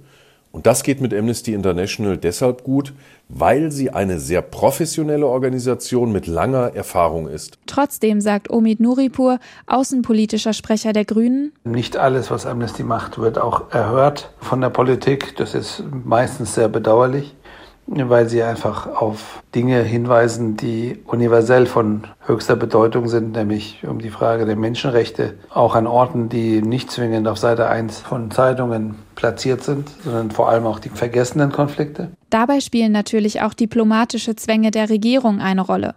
Und 0.55 0.67
das 0.67 0.83
geht 0.83 1.01
mit 1.01 1.13
Amnesty 1.13 1.53
International 1.53 2.17
deshalb 2.17 2.63
gut, 2.63 2.93
weil 3.27 3.73
sie 3.73 3.89
eine 3.89 4.21
sehr 4.21 4.41
professionelle 4.41 5.27
Organisation 5.27 6.13
mit 6.13 6.27
langer 6.27 6.73
Erfahrung 6.73 7.27
ist. 7.27 7.57
Trotzdem 7.65 8.21
sagt 8.21 8.49
Omid 8.49 8.79
Nuripur, 8.79 9.39
außenpolitischer 9.67 10.53
Sprecher 10.53 10.93
der 10.93 11.03
Grünen, 11.03 11.51
nicht 11.65 11.97
alles, 11.97 12.31
was 12.31 12.45
Amnesty 12.45 12.83
macht, 12.83 13.17
wird 13.17 13.37
auch 13.37 13.69
erhört 13.71 14.31
von 14.39 14.61
der 14.61 14.69
Politik. 14.69 15.35
Das 15.35 15.55
ist 15.55 15.83
meistens 16.05 16.55
sehr 16.55 16.69
bedauerlich 16.69 17.35
weil 17.87 18.27
sie 18.27 18.41
einfach 18.41 18.87
auf 18.87 19.43
Dinge 19.53 19.81
hinweisen, 19.81 20.57
die 20.57 20.99
universell 21.05 21.65
von 21.65 22.05
höchster 22.25 22.55
Bedeutung 22.55 23.07
sind, 23.07 23.33
nämlich 23.33 23.83
um 23.87 23.99
die 23.99 24.09
Frage 24.09 24.45
der 24.45 24.55
Menschenrechte, 24.55 25.35
auch 25.53 25.75
an 25.75 25.87
Orten, 25.87 26.29
die 26.29 26.61
nicht 26.61 26.91
zwingend 26.91 27.27
auf 27.27 27.37
Seite 27.37 27.67
1 27.69 27.99
von 27.99 28.31
Zeitungen 28.31 28.95
platziert 29.15 29.63
sind, 29.63 29.89
sondern 30.03 30.31
vor 30.31 30.49
allem 30.49 30.65
auch 30.65 30.79
die 30.79 30.89
vergessenen 30.89 31.51
Konflikte. 31.51 32.09
Dabei 32.29 32.59
spielen 32.59 32.91
natürlich 32.91 33.41
auch 33.41 33.53
diplomatische 33.53 34.35
Zwänge 34.35 34.71
der 34.71 34.89
Regierung 34.89 35.39
eine 35.39 35.61
Rolle. 35.61 35.95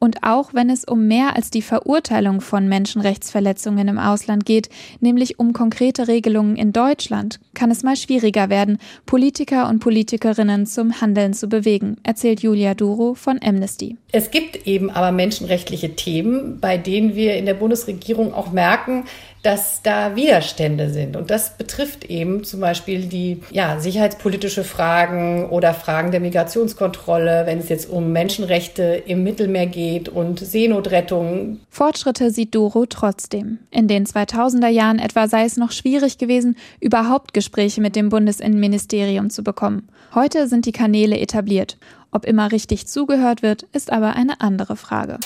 Und 0.00 0.22
auch 0.22 0.54
wenn 0.54 0.70
es 0.70 0.84
um 0.84 1.06
mehr 1.06 1.36
als 1.36 1.50
die 1.50 1.60
Verurteilung 1.60 2.40
von 2.40 2.66
Menschenrechtsverletzungen 2.68 3.86
im 3.86 3.98
Ausland 3.98 4.46
geht, 4.46 4.70
nämlich 5.00 5.38
um 5.38 5.52
konkrete 5.52 6.08
Regelungen 6.08 6.56
in 6.56 6.72
Deutschland, 6.72 7.38
kann 7.52 7.70
es 7.70 7.82
mal 7.82 7.96
schwieriger 7.96 8.48
werden, 8.48 8.78
Politiker 9.04 9.68
und 9.68 9.80
Politikerinnen 9.80 10.64
zum 10.64 11.02
Handeln 11.02 11.34
zu 11.34 11.48
bewegen, 11.48 11.98
erzählt 12.02 12.40
Julia 12.40 12.72
Duro 12.74 13.12
von 13.12 13.38
Amnesty. 13.44 13.98
Es 14.10 14.30
gibt 14.30 14.66
eben 14.66 14.90
aber 14.90 15.12
menschenrechtliche 15.12 15.94
Themen, 15.94 16.60
bei 16.60 16.78
denen 16.78 17.14
wir 17.14 17.36
in 17.36 17.44
der 17.44 17.54
Bundesregierung 17.54 18.32
auch 18.32 18.52
merken, 18.52 19.04
dass 19.42 19.82
da 19.82 20.16
Widerstände 20.16 20.90
sind. 20.90 21.16
Und 21.16 21.30
das 21.30 21.56
betrifft 21.56 22.04
eben 22.04 22.44
zum 22.44 22.60
Beispiel 22.60 23.06
die 23.06 23.40
ja, 23.50 23.80
sicherheitspolitische 23.80 24.64
Fragen 24.64 25.48
oder 25.48 25.72
Fragen 25.72 26.10
der 26.10 26.20
Migrationskontrolle, 26.20 27.46
wenn 27.46 27.58
es 27.58 27.68
jetzt 27.68 27.88
um 27.88 28.12
Menschenrechte 28.12 29.02
im 29.06 29.22
Mittelmeer 29.22 29.66
geht 29.66 30.08
und 30.08 30.40
Seenotrettung. 30.40 31.60
Fortschritte 31.70 32.30
sieht 32.30 32.54
Doro 32.54 32.84
trotzdem. 32.86 33.58
In 33.70 33.88
den 33.88 34.04
2000er 34.04 34.68
Jahren 34.68 34.98
etwa 34.98 35.26
sei 35.26 35.44
es 35.44 35.56
noch 35.56 35.72
schwierig 35.72 36.18
gewesen, 36.18 36.56
überhaupt 36.80 37.32
Gespräche 37.32 37.80
mit 37.80 37.96
dem 37.96 38.10
Bundesinnenministerium 38.10 39.30
zu 39.30 39.42
bekommen. 39.42 39.88
Heute 40.14 40.48
sind 40.48 40.66
die 40.66 40.72
Kanäle 40.72 41.18
etabliert. 41.18 41.78
Ob 42.12 42.26
immer 42.26 42.52
richtig 42.52 42.88
zugehört 42.88 43.42
wird, 43.42 43.62
ist 43.72 43.92
aber 43.92 44.16
eine 44.16 44.40
andere 44.40 44.76
Frage. 44.76 45.18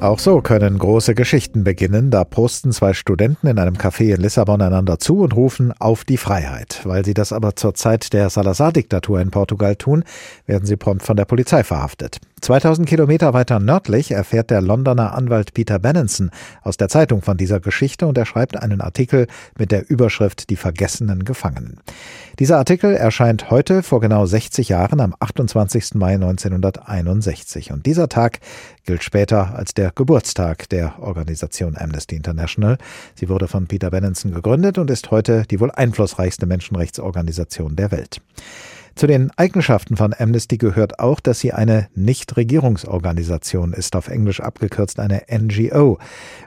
Auch 0.00 0.20
so 0.20 0.40
können 0.42 0.78
große 0.78 1.16
Geschichten 1.16 1.64
beginnen. 1.64 2.12
Da 2.12 2.22
posten 2.22 2.70
zwei 2.70 2.92
Studenten 2.94 3.48
in 3.48 3.58
einem 3.58 3.74
Café 3.74 4.14
in 4.14 4.20
Lissabon 4.20 4.62
einander 4.62 5.00
zu 5.00 5.22
und 5.22 5.34
rufen 5.34 5.72
auf 5.80 6.04
die 6.04 6.18
Freiheit. 6.18 6.82
Weil 6.84 7.04
sie 7.04 7.14
das 7.14 7.32
aber 7.32 7.56
zur 7.56 7.74
Zeit 7.74 8.12
der 8.12 8.30
Salazar-Diktatur 8.30 9.20
in 9.20 9.32
Portugal 9.32 9.74
tun, 9.74 10.04
werden 10.46 10.66
sie 10.66 10.76
prompt 10.76 11.02
von 11.02 11.16
der 11.16 11.24
Polizei 11.24 11.64
verhaftet. 11.64 12.20
2000 12.40 12.88
Kilometer 12.88 13.34
weiter 13.34 13.58
nördlich 13.58 14.12
erfährt 14.12 14.50
der 14.50 14.60
Londoner 14.60 15.14
Anwalt 15.14 15.54
Peter 15.54 15.80
Benenson 15.80 16.30
aus 16.62 16.76
der 16.76 16.88
Zeitung 16.88 17.22
von 17.22 17.36
dieser 17.36 17.58
Geschichte 17.58 18.06
und 18.06 18.16
er 18.16 18.26
schreibt 18.26 18.56
einen 18.56 18.80
Artikel 18.80 19.26
mit 19.58 19.72
der 19.72 19.90
Überschrift 19.90 20.48
Die 20.50 20.56
vergessenen 20.56 21.24
Gefangenen. 21.24 21.80
Dieser 22.38 22.58
Artikel 22.58 22.94
erscheint 22.94 23.50
heute 23.50 23.82
vor 23.82 24.00
genau 24.00 24.24
60 24.24 24.68
Jahren 24.68 25.00
am 25.00 25.14
28. 25.18 25.94
Mai 25.94 26.14
1961 26.14 27.72
und 27.72 27.84
dieser 27.86 28.08
Tag 28.08 28.38
gilt 28.88 29.04
später 29.04 29.54
als 29.54 29.74
der 29.74 29.92
Geburtstag 29.94 30.66
der 30.70 30.98
Organisation 30.98 31.76
Amnesty 31.76 32.16
International. 32.16 32.78
Sie 33.14 33.28
wurde 33.28 33.46
von 33.46 33.66
Peter 33.66 33.90
Benenson 33.90 34.32
gegründet 34.32 34.78
und 34.78 34.90
ist 34.90 35.10
heute 35.10 35.44
die 35.50 35.60
wohl 35.60 35.70
einflussreichste 35.70 36.46
Menschenrechtsorganisation 36.46 37.76
der 37.76 37.90
Welt. 37.90 38.22
Zu 38.94 39.06
den 39.06 39.30
Eigenschaften 39.36 39.98
von 39.98 40.14
Amnesty 40.18 40.56
gehört 40.56 41.00
auch, 41.00 41.20
dass 41.20 41.38
sie 41.38 41.52
eine 41.52 41.88
Nichtregierungsorganisation 41.94 43.74
ist, 43.74 43.94
auf 43.94 44.08
Englisch 44.08 44.40
abgekürzt 44.40 44.98
eine 45.00 45.22
NGO. 45.30 45.98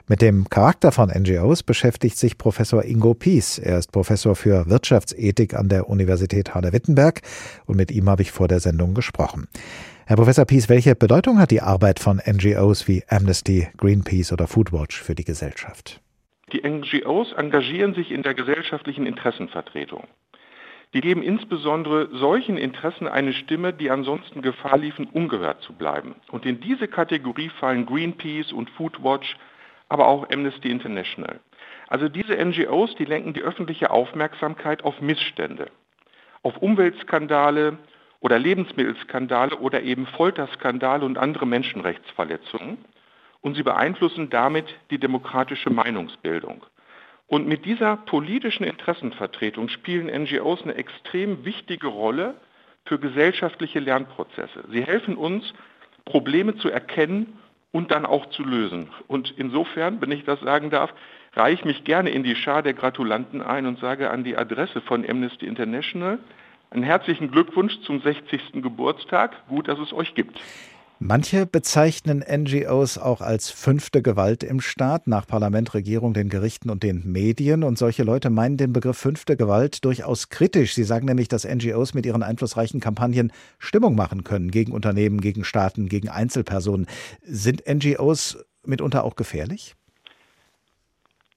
Mit 0.08 0.20
dem 0.20 0.50
Charakter 0.50 0.90
von 0.90 1.10
NGOs 1.10 1.62
beschäftigt 1.62 2.18
sich 2.18 2.38
Professor 2.38 2.84
Ingo 2.84 3.14
Pies. 3.14 3.58
Er 3.58 3.78
ist 3.78 3.92
Professor 3.92 4.34
für 4.34 4.68
Wirtschaftsethik 4.68 5.54
an 5.54 5.68
der 5.68 5.88
Universität 5.88 6.56
Halle-Wittenberg 6.56 7.22
und 7.66 7.76
mit 7.76 7.92
ihm 7.92 8.10
habe 8.10 8.22
ich 8.22 8.32
vor 8.32 8.48
der 8.48 8.58
Sendung 8.58 8.94
gesprochen. 8.94 9.46
Herr 10.04 10.16
Professor 10.16 10.44
Pies, 10.44 10.68
welche 10.68 10.96
Bedeutung 10.96 11.38
hat 11.38 11.52
die 11.52 11.60
Arbeit 11.60 12.00
von 12.00 12.20
NGOs 12.26 12.88
wie 12.88 13.04
Amnesty, 13.08 13.68
Greenpeace 13.76 14.32
oder 14.32 14.48
Foodwatch 14.48 15.00
für 15.00 15.14
die 15.14 15.24
Gesellschaft? 15.24 16.00
Die 16.52 16.68
NGOs 16.68 17.32
engagieren 17.32 17.94
sich 17.94 18.10
in 18.10 18.24
der 18.24 18.34
gesellschaftlichen 18.34 19.06
Interessenvertretung. 19.06 20.08
Die 20.92 21.00
geben 21.00 21.22
insbesondere 21.22 22.08
solchen 22.16 22.58
Interessen 22.58 23.06
eine 23.06 23.32
Stimme, 23.32 23.72
die 23.72 23.90
ansonsten 23.90 24.42
Gefahr 24.42 24.76
liefen, 24.76 25.06
ungehört 25.06 25.62
zu 25.62 25.72
bleiben. 25.72 26.16
Und 26.32 26.44
in 26.46 26.60
diese 26.60 26.88
Kategorie 26.88 27.50
fallen 27.60 27.86
Greenpeace 27.86 28.52
und 28.52 28.70
Foodwatch, 28.70 29.36
aber 29.88 30.08
auch 30.08 30.28
Amnesty 30.30 30.68
International. 30.68 31.38
Also 31.86 32.08
diese 32.08 32.34
NGOs, 32.44 32.96
die 32.96 33.04
lenken 33.04 33.34
die 33.34 33.42
öffentliche 33.42 33.92
Aufmerksamkeit 33.92 34.82
auf 34.82 35.00
Missstände, 35.00 35.70
auf 36.42 36.56
Umweltskandale 36.56 37.78
oder 38.22 38.38
Lebensmittelskandale 38.38 39.56
oder 39.58 39.82
eben 39.82 40.06
Folterskandale 40.06 41.04
und 41.04 41.18
andere 41.18 41.44
Menschenrechtsverletzungen. 41.44 42.78
Und 43.40 43.56
sie 43.56 43.64
beeinflussen 43.64 44.30
damit 44.30 44.66
die 44.90 44.98
demokratische 44.98 45.70
Meinungsbildung. 45.70 46.64
Und 47.26 47.48
mit 47.48 47.64
dieser 47.64 47.96
politischen 47.96 48.62
Interessenvertretung 48.62 49.68
spielen 49.68 50.06
NGOs 50.06 50.62
eine 50.62 50.76
extrem 50.76 51.44
wichtige 51.44 51.88
Rolle 51.88 52.34
für 52.84 53.00
gesellschaftliche 53.00 53.80
Lernprozesse. 53.80 54.64
Sie 54.70 54.84
helfen 54.84 55.16
uns, 55.16 55.52
Probleme 56.04 56.56
zu 56.56 56.68
erkennen 56.68 57.38
und 57.72 57.90
dann 57.90 58.06
auch 58.06 58.26
zu 58.30 58.44
lösen. 58.44 58.88
Und 59.08 59.34
insofern, 59.36 60.00
wenn 60.00 60.12
ich 60.12 60.24
das 60.24 60.38
sagen 60.40 60.70
darf, 60.70 60.94
reiche 61.34 61.60
ich 61.60 61.64
mich 61.64 61.84
gerne 61.84 62.10
in 62.10 62.22
die 62.22 62.36
Schar 62.36 62.62
der 62.62 62.74
Gratulanten 62.74 63.42
ein 63.42 63.66
und 63.66 63.80
sage 63.80 64.10
an 64.10 64.22
die 64.22 64.36
Adresse 64.36 64.80
von 64.80 65.08
Amnesty 65.08 65.46
International 65.46 66.18
einen 66.72 66.82
herzlichen 66.82 67.30
Glückwunsch 67.30 67.80
zum 67.84 68.00
60. 68.00 68.62
Geburtstag. 68.62 69.46
Gut, 69.48 69.68
dass 69.68 69.78
es 69.78 69.92
euch 69.92 70.14
gibt. 70.14 70.40
Manche 71.04 71.46
bezeichnen 71.46 72.20
NGOs 72.20 72.96
auch 72.96 73.20
als 73.22 73.50
fünfte 73.50 74.02
Gewalt 74.02 74.44
im 74.44 74.60
Staat, 74.60 75.08
nach 75.08 75.26
Parlament, 75.26 75.74
Regierung, 75.74 76.14
den 76.14 76.28
Gerichten 76.28 76.70
und 76.70 76.84
den 76.84 77.02
Medien. 77.10 77.64
Und 77.64 77.76
solche 77.76 78.04
Leute 78.04 78.30
meinen 78.30 78.56
den 78.56 78.72
Begriff 78.72 78.98
fünfte 78.98 79.36
Gewalt 79.36 79.84
durchaus 79.84 80.28
kritisch. 80.28 80.74
Sie 80.74 80.84
sagen 80.84 81.06
nämlich, 81.06 81.26
dass 81.26 81.44
NGOs 81.44 81.94
mit 81.94 82.06
ihren 82.06 82.22
einflussreichen 82.22 82.78
Kampagnen 82.78 83.32
Stimmung 83.58 83.96
machen 83.96 84.22
können 84.22 84.52
gegen 84.52 84.70
Unternehmen, 84.70 85.20
gegen 85.20 85.42
Staaten, 85.42 85.88
gegen 85.88 86.08
Einzelpersonen. 86.08 86.86
Sind 87.22 87.64
NGOs 87.68 88.38
mitunter 88.64 89.02
auch 89.02 89.16
gefährlich? 89.16 89.74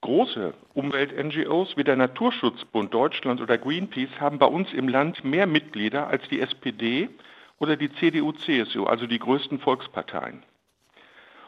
Große 0.05 0.53
Umwelt-NGOs 0.75 1.77
wie 1.77 1.83
der 1.83 1.95
Naturschutzbund 1.95 2.93
Deutschland 2.93 3.41
oder 3.41 3.57
Greenpeace 3.57 4.19
haben 4.19 4.37
bei 4.37 4.45
uns 4.45 4.71
im 4.71 4.87
Land 4.87 5.23
mehr 5.23 5.47
Mitglieder 5.47 6.05
als 6.05 6.21
die 6.29 6.41
SPD 6.41 7.09
oder 7.57 7.75
die 7.75 7.91
CDU-CSU, 7.91 8.83
also 8.83 9.07
die 9.07 9.17
größten 9.17 9.57
Volksparteien. 9.57 10.43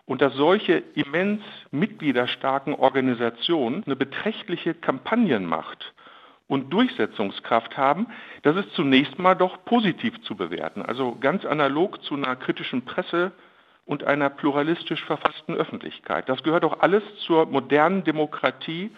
Und 0.08 0.24
dass 0.24 0.34
solche 0.34 0.82
immens 0.96 1.44
mitgliederstarken 1.70 2.74
Organisationen 2.74 3.84
eine 3.86 3.96
beträchtliche 3.96 4.74
Kampagnenmacht 4.74 5.94
und 6.48 6.74
Durchsetzungskraft 6.74 7.78
haben, 7.78 8.08
das 8.42 8.56
ist 8.56 8.74
zunächst 8.74 9.20
mal 9.20 9.36
doch 9.36 9.66
positiv 9.66 10.20
zu 10.24 10.36
bewerten. 10.36 10.82
Also 10.82 11.16
ganz 11.20 11.46
analog 11.46 12.02
zu 12.02 12.16
einer 12.16 12.36
kritischen 12.36 12.86
Presse 12.86 13.34
und 13.88 14.04
einer 14.04 14.30
pluralistisch 14.30 15.04
verfassten 15.06 15.56
Öffentlichkeit. 15.56 16.30
Das 16.30 16.44
gehört 16.44 16.64
doch 16.64 16.82
alles 16.82 17.04
zur 17.26 17.48
modernen 17.48 18.04
Demokratie 18.04 18.92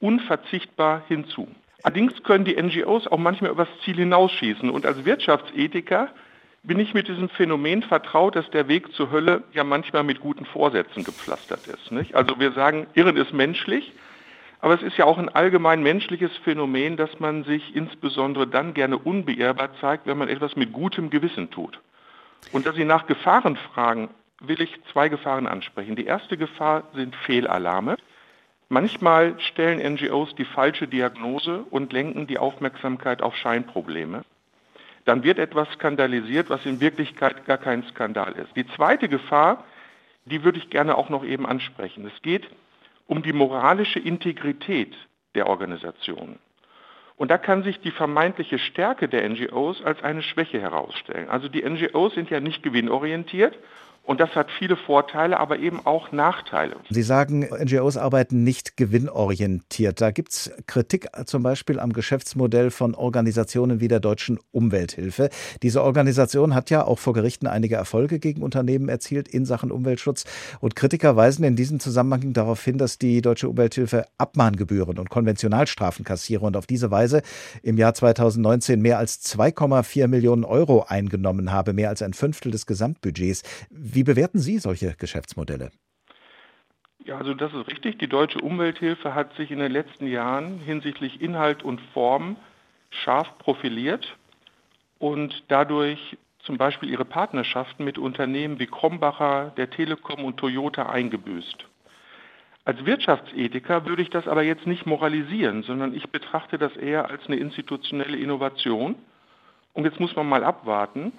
unverzichtbar 0.00 1.02
hinzu. 1.06 1.48
Allerdings 1.84 2.22
können 2.24 2.44
die 2.44 2.60
NGOs 2.60 3.06
auch 3.06 3.18
manchmal 3.18 3.52
übers 3.52 3.68
Ziel 3.84 3.96
hinausschießen. 3.96 4.68
Und 4.68 4.84
als 4.84 5.04
Wirtschaftsethiker 5.04 6.08
bin 6.64 6.78
ich 6.80 6.92
mit 6.92 7.08
diesem 7.08 7.28
Phänomen 7.28 7.82
vertraut, 7.82 8.36
dass 8.36 8.50
der 8.50 8.68
Weg 8.68 8.92
zur 8.92 9.10
Hölle 9.10 9.44
ja 9.52 9.64
manchmal 9.64 10.02
mit 10.02 10.20
guten 10.20 10.44
Vorsätzen 10.44 11.04
gepflastert 11.04 11.66
ist. 11.68 11.90
Nicht? 11.92 12.14
Also 12.14 12.38
wir 12.38 12.52
sagen, 12.52 12.88
Irren 12.94 13.16
ist 13.16 13.32
menschlich, 13.32 13.92
aber 14.60 14.74
es 14.74 14.82
ist 14.82 14.96
ja 14.96 15.04
auch 15.04 15.18
ein 15.18 15.28
allgemein 15.28 15.82
menschliches 15.82 16.36
Phänomen, 16.38 16.96
dass 16.96 17.18
man 17.18 17.44
sich 17.44 17.74
insbesondere 17.74 18.46
dann 18.46 18.74
gerne 18.74 18.98
unbeirrbar 18.98 19.70
zeigt, 19.80 20.06
wenn 20.06 20.18
man 20.18 20.28
etwas 20.28 20.54
mit 20.54 20.72
gutem 20.72 21.10
Gewissen 21.10 21.50
tut. 21.50 21.80
Und 22.52 22.66
dass 22.66 22.74
Sie 22.74 22.84
nach 22.84 23.06
Gefahren 23.06 23.56
fragen, 23.56 24.08
will 24.48 24.60
ich 24.60 24.78
zwei 24.92 25.08
Gefahren 25.08 25.46
ansprechen. 25.46 25.96
Die 25.96 26.06
erste 26.06 26.36
Gefahr 26.36 26.84
sind 26.94 27.14
Fehlalarme. 27.16 27.96
Manchmal 28.68 29.38
stellen 29.38 29.94
NGOs 29.94 30.34
die 30.34 30.44
falsche 30.44 30.88
Diagnose 30.88 31.64
und 31.70 31.92
lenken 31.92 32.26
die 32.26 32.38
Aufmerksamkeit 32.38 33.22
auf 33.22 33.36
Scheinprobleme. 33.36 34.24
Dann 35.04 35.24
wird 35.24 35.38
etwas 35.38 35.68
skandalisiert, 35.72 36.48
was 36.48 36.64
in 36.64 36.80
Wirklichkeit 36.80 37.44
gar 37.44 37.58
kein 37.58 37.82
Skandal 37.84 38.32
ist. 38.32 38.54
Die 38.56 38.66
zweite 38.66 39.08
Gefahr, 39.08 39.64
die 40.24 40.44
würde 40.44 40.58
ich 40.58 40.70
gerne 40.70 40.96
auch 40.96 41.08
noch 41.08 41.24
eben 41.24 41.44
ansprechen. 41.44 42.06
Es 42.06 42.22
geht 42.22 42.48
um 43.06 43.22
die 43.22 43.32
moralische 43.32 43.98
Integrität 43.98 44.94
der 45.34 45.48
Organisationen. 45.48 46.38
Und 47.16 47.30
da 47.30 47.38
kann 47.38 47.62
sich 47.62 47.80
die 47.80 47.90
vermeintliche 47.90 48.58
Stärke 48.58 49.08
der 49.08 49.28
NGOs 49.28 49.82
als 49.84 50.02
eine 50.02 50.22
Schwäche 50.22 50.60
herausstellen. 50.60 51.28
Also 51.28 51.48
die 51.48 51.62
NGOs 51.62 52.14
sind 52.14 52.30
ja 52.30 52.40
nicht 52.40 52.62
gewinnorientiert 52.62 53.58
und 54.04 54.20
das 54.20 54.34
hat 54.34 54.48
viele 54.58 54.76
Vorteile, 54.76 55.38
aber 55.38 55.58
eben 55.58 55.86
auch 55.86 56.10
Nachteile. 56.10 56.76
Sie 56.90 57.02
sagen, 57.02 57.42
NGOs 57.42 57.96
arbeiten 57.96 58.42
nicht 58.42 58.76
gewinnorientiert. 58.76 60.00
Da 60.00 60.10
gibt 60.10 60.32
es 60.32 60.52
Kritik 60.66 61.08
zum 61.26 61.44
Beispiel 61.44 61.78
am 61.78 61.92
Geschäftsmodell 61.92 62.72
von 62.72 62.96
Organisationen 62.96 63.80
wie 63.80 63.86
der 63.86 64.00
Deutschen 64.00 64.40
Umwelthilfe. 64.50 65.30
Diese 65.62 65.84
Organisation 65.84 66.54
hat 66.54 66.68
ja 66.70 66.84
auch 66.84 66.98
vor 66.98 67.12
Gerichten 67.12 67.46
einige 67.46 67.76
Erfolge 67.76 68.18
gegen 68.18 68.42
Unternehmen 68.42 68.88
erzielt 68.88 69.28
in 69.28 69.44
Sachen 69.44 69.70
Umweltschutz. 69.70 70.24
Und 70.60 70.74
Kritiker 70.74 71.14
weisen 71.14 71.44
in 71.44 71.54
diesem 71.54 71.78
Zusammenhang 71.78 72.32
darauf 72.32 72.62
hin, 72.64 72.78
dass 72.78 72.98
die 72.98 73.22
Deutsche 73.22 73.48
Umwelthilfe 73.48 74.06
Abmahngebühren 74.18 74.98
und 74.98 75.10
Konventionalstrafen 75.10 76.04
kassiere 76.04 76.44
und 76.44 76.56
auf 76.56 76.66
diese 76.66 76.90
Weise 76.90 77.22
im 77.62 77.78
Jahr 77.78 77.94
2019 77.94 78.80
mehr 78.82 78.98
als 78.98 79.24
2,4 79.24 80.08
Millionen 80.08 80.44
Euro 80.44 80.84
eingenommen 80.88 81.52
habe, 81.52 81.72
mehr 81.72 81.88
als 81.88 82.02
ein 82.02 82.14
Fünftel 82.14 82.50
des 82.50 82.66
Gesamtbudgets. 82.66 83.42
Wie 83.94 84.04
bewerten 84.04 84.38
Sie 84.38 84.56
solche 84.56 84.94
Geschäftsmodelle? 84.96 85.70
Ja, 87.04 87.18
also 87.18 87.34
das 87.34 87.52
ist 87.52 87.68
richtig. 87.68 87.98
Die 87.98 88.08
Deutsche 88.08 88.40
Umwelthilfe 88.40 89.14
hat 89.14 89.34
sich 89.36 89.50
in 89.50 89.58
den 89.58 89.70
letzten 89.70 90.06
Jahren 90.06 90.60
hinsichtlich 90.60 91.20
Inhalt 91.20 91.62
und 91.62 91.78
Form 91.92 92.36
scharf 92.88 93.36
profiliert 93.38 94.16
und 94.98 95.44
dadurch 95.48 96.16
zum 96.38 96.56
Beispiel 96.56 96.88
ihre 96.88 97.04
Partnerschaften 97.04 97.84
mit 97.84 97.98
Unternehmen 97.98 98.58
wie 98.58 98.66
Krombacher, 98.66 99.52
der 99.58 99.68
Telekom 99.68 100.24
und 100.24 100.38
Toyota 100.38 100.86
eingebüßt. 100.88 101.66
Als 102.64 102.86
Wirtschaftsethiker 102.86 103.84
würde 103.84 104.00
ich 104.00 104.10
das 104.10 104.26
aber 104.26 104.42
jetzt 104.42 104.66
nicht 104.66 104.86
moralisieren, 104.86 105.64
sondern 105.64 105.92
ich 105.94 106.08
betrachte 106.08 106.56
das 106.56 106.74
eher 106.76 107.10
als 107.10 107.26
eine 107.26 107.36
institutionelle 107.36 108.16
Innovation. 108.16 108.94
Und 109.74 109.84
jetzt 109.84 110.00
muss 110.00 110.16
man 110.16 110.28
mal 110.28 110.44
abwarten, 110.44 111.12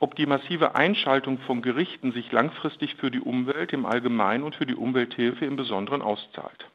ob 0.00 0.16
die 0.16 0.26
massive 0.26 0.74
Einschaltung 0.74 1.38
von 1.46 1.62
Gerichten 1.62 2.12
sich 2.12 2.32
langfristig 2.32 2.96
für 2.96 3.10
die 3.10 3.20
Umwelt 3.20 3.72
im 3.72 3.86
Allgemeinen 3.86 4.42
und 4.42 4.56
für 4.56 4.66
die 4.66 4.74
Umwelthilfe 4.74 5.44
im 5.44 5.56
Besonderen 5.56 6.02
auszahlt. 6.02 6.66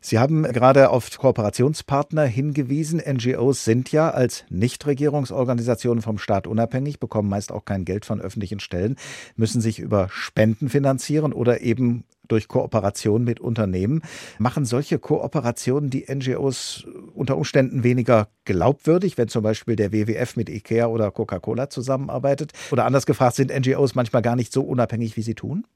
Sie 0.00 0.18
haben 0.18 0.44
gerade 0.44 0.90
auf 0.90 1.10
Kooperationspartner 1.18 2.24
hingewiesen. 2.24 3.00
NGOs 3.00 3.64
sind 3.64 3.90
ja 3.92 4.10
als 4.10 4.44
Nichtregierungsorganisationen 4.48 6.02
vom 6.02 6.18
Staat 6.18 6.46
unabhängig, 6.46 7.00
bekommen 7.00 7.28
meist 7.28 7.52
auch 7.52 7.64
kein 7.64 7.84
Geld 7.84 8.04
von 8.04 8.20
öffentlichen 8.20 8.60
Stellen, 8.60 8.96
müssen 9.34 9.60
sich 9.60 9.78
über 9.78 10.08
Spenden 10.10 10.68
finanzieren 10.68 11.32
oder 11.32 11.60
eben 11.60 12.04
durch 12.28 12.48
Kooperation 12.48 13.24
mit 13.24 13.40
Unternehmen. 13.40 14.02
Machen 14.38 14.64
solche 14.64 14.98
Kooperationen 14.98 15.90
die 15.90 16.06
NGOs 16.12 16.86
unter 17.14 17.36
Umständen 17.36 17.84
weniger 17.84 18.28
glaubwürdig, 18.44 19.18
wenn 19.18 19.28
zum 19.28 19.42
Beispiel 19.42 19.76
der 19.76 19.92
WWF 19.92 20.36
mit 20.36 20.48
IKEA 20.48 20.86
oder 20.86 21.10
Coca-Cola 21.10 21.70
zusammenarbeitet? 21.70 22.52
Oder 22.72 22.84
anders 22.84 23.06
gefragt, 23.06 23.36
sind 23.36 23.50
NGOs 23.50 23.94
manchmal 23.94 24.22
gar 24.22 24.36
nicht 24.36 24.52
so 24.52 24.62
unabhängig, 24.62 25.16
wie 25.16 25.22
sie 25.22 25.34
tun? 25.34 25.66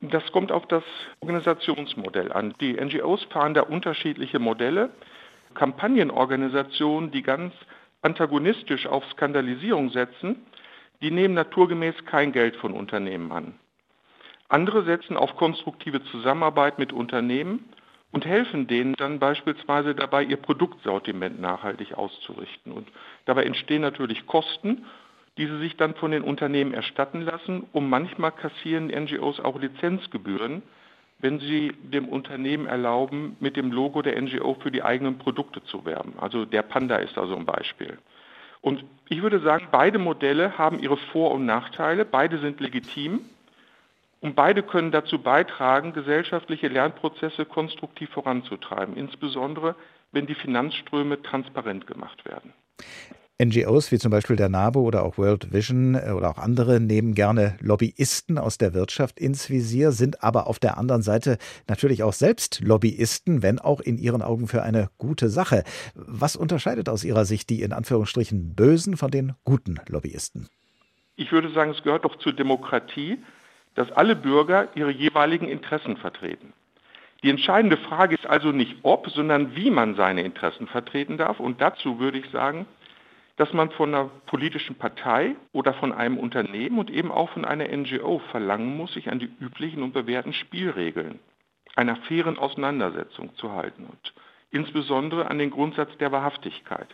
Das 0.00 0.22
kommt 0.32 0.52
auf 0.52 0.66
das 0.66 0.82
Organisationsmodell 1.20 2.32
an. 2.32 2.54
Die 2.60 2.74
NGOs 2.74 3.24
fahren 3.24 3.54
da 3.54 3.62
unterschiedliche 3.62 4.38
Modelle. 4.38 4.90
Kampagnenorganisationen, 5.54 7.10
die 7.10 7.22
ganz 7.22 7.54
antagonistisch 8.02 8.86
auf 8.86 9.04
Skandalisierung 9.12 9.90
setzen, 9.90 10.44
die 11.00 11.10
nehmen 11.10 11.34
naturgemäß 11.34 11.94
kein 12.06 12.32
Geld 12.32 12.56
von 12.56 12.72
Unternehmen 12.72 13.32
an. 13.32 13.54
Andere 14.48 14.84
setzen 14.84 15.16
auf 15.16 15.36
konstruktive 15.36 16.02
Zusammenarbeit 16.04 16.78
mit 16.78 16.92
Unternehmen 16.92 17.64
und 18.12 18.24
helfen 18.24 18.66
denen 18.66 18.94
dann 18.94 19.18
beispielsweise 19.18 19.94
dabei, 19.94 20.22
ihr 20.22 20.36
Produktsortiment 20.36 21.40
nachhaltig 21.40 21.94
auszurichten. 21.94 22.72
Und 22.72 22.88
dabei 23.24 23.44
entstehen 23.44 23.82
natürlich 23.82 24.26
Kosten 24.26 24.84
die 25.36 25.46
sie 25.46 25.58
sich 25.58 25.76
dann 25.76 25.94
von 25.94 26.10
den 26.10 26.22
Unternehmen 26.22 26.74
erstatten 26.74 27.22
lassen. 27.22 27.66
Und 27.72 27.88
manchmal 27.88 28.32
kassieren 28.32 28.86
NGOs 28.86 29.40
auch 29.40 29.58
Lizenzgebühren, 29.58 30.62
wenn 31.18 31.40
sie 31.40 31.72
dem 31.82 32.08
Unternehmen 32.08 32.66
erlauben, 32.66 33.36
mit 33.40 33.56
dem 33.56 33.72
Logo 33.72 34.02
der 34.02 34.20
NGO 34.20 34.54
für 34.54 34.70
die 34.70 34.82
eigenen 34.82 35.18
Produkte 35.18 35.62
zu 35.64 35.84
werben. 35.84 36.14
Also 36.20 36.44
der 36.44 36.62
Panda 36.62 36.96
ist 36.96 37.16
da 37.16 37.26
so 37.26 37.36
ein 37.36 37.46
Beispiel. 37.46 37.98
Und 38.60 38.84
ich 39.08 39.22
würde 39.22 39.40
sagen, 39.40 39.68
beide 39.70 39.98
Modelle 39.98 40.56
haben 40.56 40.78
ihre 40.78 40.96
Vor- 40.96 41.32
und 41.32 41.44
Nachteile, 41.44 42.04
beide 42.04 42.38
sind 42.38 42.60
legitim 42.60 43.20
und 44.24 44.34
beide 44.34 44.62
können 44.62 44.90
dazu 44.90 45.18
beitragen, 45.18 45.92
gesellschaftliche 45.92 46.68
Lernprozesse 46.68 47.44
konstruktiv 47.44 48.08
voranzutreiben, 48.08 48.96
insbesondere 48.96 49.74
wenn 50.12 50.26
die 50.26 50.34
Finanzströme 50.34 51.20
transparent 51.20 51.86
gemacht 51.86 52.24
werden. 52.24 52.54
NGOs 53.38 53.92
wie 53.92 53.98
zum 53.98 54.10
Beispiel 54.10 54.36
der 54.36 54.48
NABU 54.48 54.80
oder 54.80 55.04
auch 55.04 55.18
World 55.18 55.52
Vision 55.52 55.94
äh, 55.94 56.12
oder 56.12 56.30
auch 56.30 56.38
andere 56.38 56.80
nehmen 56.80 57.14
gerne 57.14 57.58
Lobbyisten 57.60 58.38
aus 58.38 58.56
der 58.56 58.72
Wirtschaft 58.72 59.20
ins 59.20 59.50
Visier, 59.50 59.92
sind 59.92 60.22
aber 60.22 60.46
auf 60.46 60.58
der 60.58 60.78
anderen 60.78 61.02
Seite 61.02 61.36
natürlich 61.68 62.02
auch 62.02 62.14
selbst 62.14 62.62
Lobbyisten, 62.62 63.42
wenn 63.42 63.58
auch 63.58 63.80
in 63.82 63.98
ihren 63.98 64.22
Augen 64.22 64.48
für 64.48 64.62
eine 64.62 64.88
gute 64.96 65.28
Sache. 65.28 65.64
Was 65.94 66.34
unterscheidet 66.34 66.88
aus 66.88 67.04
Ihrer 67.04 67.26
Sicht 67.26 67.50
die 67.50 67.60
in 67.60 67.74
Anführungsstrichen 67.74 68.54
bösen 68.54 68.96
von 68.96 69.10
den 69.10 69.34
guten 69.44 69.80
Lobbyisten? 69.86 70.48
Ich 71.16 71.30
würde 71.30 71.52
sagen, 71.52 71.72
es 71.72 71.82
gehört 71.82 72.06
doch 72.06 72.16
zur 72.16 72.32
Demokratie, 72.32 73.18
dass 73.74 73.90
alle 73.92 74.16
Bürger 74.16 74.68
ihre 74.74 74.90
jeweiligen 74.90 75.48
Interessen 75.48 75.96
vertreten. 75.96 76.52
Die 77.22 77.30
entscheidende 77.30 77.76
Frage 77.76 78.14
ist 78.14 78.26
also 78.26 78.52
nicht 78.52 78.76
ob, 78.82 79.08
sondern 79.10 79.56
wie 79.56 79.70
man 79.70 79.94
seine 79.94 80.22
Interessen 80.22 80.66
vertreten 80.66 81.16
darf. 81.16 81.40
Und 81.40 81.60
dazu 81.60 81.98
würde 81.98 82.18
ich 82.18 82.28
sagen, 82.30 82.66
dass 83.36 83.52
man 83.52 83.70
von 83.70 83.94
einer 83.94 84.10
politischen 84.26 84.76
Partei 84.76 85.34
oder 85.52 85.74
von 85.74 85.92
einem 85.92 86.18
Unternehmen 86.18 86.78
und 86.78 86.90
eben 86.90 87.10
auch 87.10 87.30
von 87.30 87.44
einer 87.44 87.66
NGO 87.66 88.20
verlangen 88.30 88.76
muss, 88.76 88.92
sich 88.92 89.10
an 89.10 89.18
die 89.18 89.30
üblichen 89.40 89.82
und 89.82 89.92
bewährten 89.92 90.32
Spielregeln 90.32 91.18
einer 91.76 91.96
fairen 91.96 92.38
Auseinandersetzung 92.38 93.34
zu 93.36 93.52
halten 93.52 93.86
und 93.86 94.14
insbesondere 94.50 95.28
an 95.30 95.38
den 95.38 95.50
Grundsatz 95.50 95.96
der 95.98 96.12
Wahrhaftigkeit. 96.12 96.88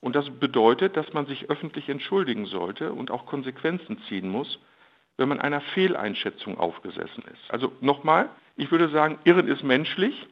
Und 0.00 0.14
das 0.14 0.28
bedeutet, 0.28 0.98
dass 0.98 1.14
man 1.14 1.24
sich 1.24 1.48
öffentlich 1.48 1.88
entschuldigen 1.88 2.44
sollte 2.44 2.92
und 2.92 3.10
auch 3.10 3.24
Konsequenzen 3.24 3.98
ziehen 4.08 4.28
muss, 4.28 4.58
wenn 5.16 5.28
man 5.28 5.40
einer 5.40 5.60
Fehleinschätzung 5.60 6.58
aufgesessen 6.58 7.24
ist. 7.32 7.50
Also 7.50 7.72
nochmal, 7.80 8.28
ich 8.56 8.70
würde 8.70 8.88
sagen, 8.88 9.18
Irren 9.24 9.48
ist 9.48 9.62
menschlich, 9.62 10.26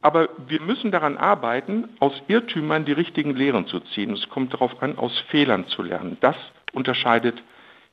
aber 0.00 0.28
wir 0.46 0.60
müssen 0.60 0.90
daran 0.90 1.16
arbeiten, 1.16 1.88
aus 1.98 2.12
Irrtümern 2.28 2.84
die 2.84 2.92
richtigen 2.92 3.34
Lehren 3.34 3.66
zu 3.66 3.80
ziehen. 3.80 4.12
Es 4.12 4.28
kommt 4.28 4.52
darauf 4.52 4.82
an, 4.82 4.98
aus 4.98 5.18
Fehlern 5.30 5.66
zu 5.68 5.82
lernen. 5.82 6.18
Das 6.20 6.36
unterscheidet 6.72 7.42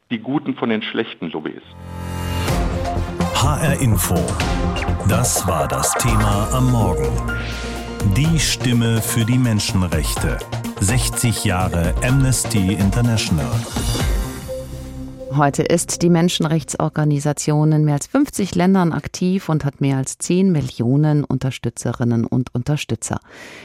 die 0.10 0.20
guten 0.20 0.56
von 0.56 0.70
den 0.70 0.82
schlechten 0.82 1.32
Lobbyisten. 1.32 1.76
HR 3.36 3.82
Info. 3.82 4.16
Das 5.08 5.48
war 5.48 5.68
das 5.68 5.94
Thema 5.94 6.50
am 6.54 6.72
Morgen. 6.72 7.10
Die 8.16 8.40
Stimme 8.40 9.02
für 9.02 9.26
die 9.26 9.38
Menschenrechte. 9.38 10.38
60 10.80 11.46
Jahre 11.46 11.94
Amnesty 12.04 12.74
International. 12.74 13.52
Heute 15.38 15.64
ist 15.64 16.02
die 16.02 16.10
Menschenrechtsorganisation 16.10 17.72
in 17.72 17.86
mehr 17.86 17.94
als 17.94 18.08
50 18.08 18.54
Ländern 18.54 18.92
aktiv 18.92 19.48
und 19.48 19.64
hat 19.64 19.80
mehr 19.80 19.96
als 19.96 20.18
10 20.18 20.52
Millionen 20.52 21.24
Unterstützerinnen 21.24 22.26
und 22.26 22.54
Unterstützer. 22.54 23.22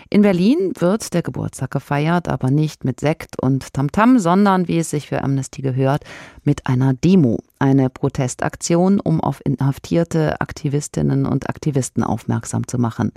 In 0.09 0.23
Berlin 0.23 0.73
wird 0.79 1.13
der 1.13 1.23
Geburtstag 1.23 1.73
gefeiert, 1.73 2.29
aber 2.29 2.53
nicht 2.53 2.85
mit 2.85 3.01
Sekt 3.01 3.43
und 3.43 3.73
Tamtam, 3.75 4.21
sondern, 4.21 4.69
wie 4.69 4.79
es 4.79 4.91
sich 4.91 5.09
für 5.09 5.25
Amnesty 5.25 5.61
gehört, 5.61 6.05
mit 6.45 6.69
einer 6.69 6.95
Demo. 6.95 7.41
Eine 7.59 7.91
Protestaktion, 7.91 9.01
um 9.01 9.21
auf 9.21 9.41
inhaftierte 9.45 10.41
Aktivistinnen 10.41 11.27
und 11.27 11.49
Aktivisten 11.49 12.03
aufmerksam 12.03 12.67
zu 12.67 12.79
machen. 12.79 13.13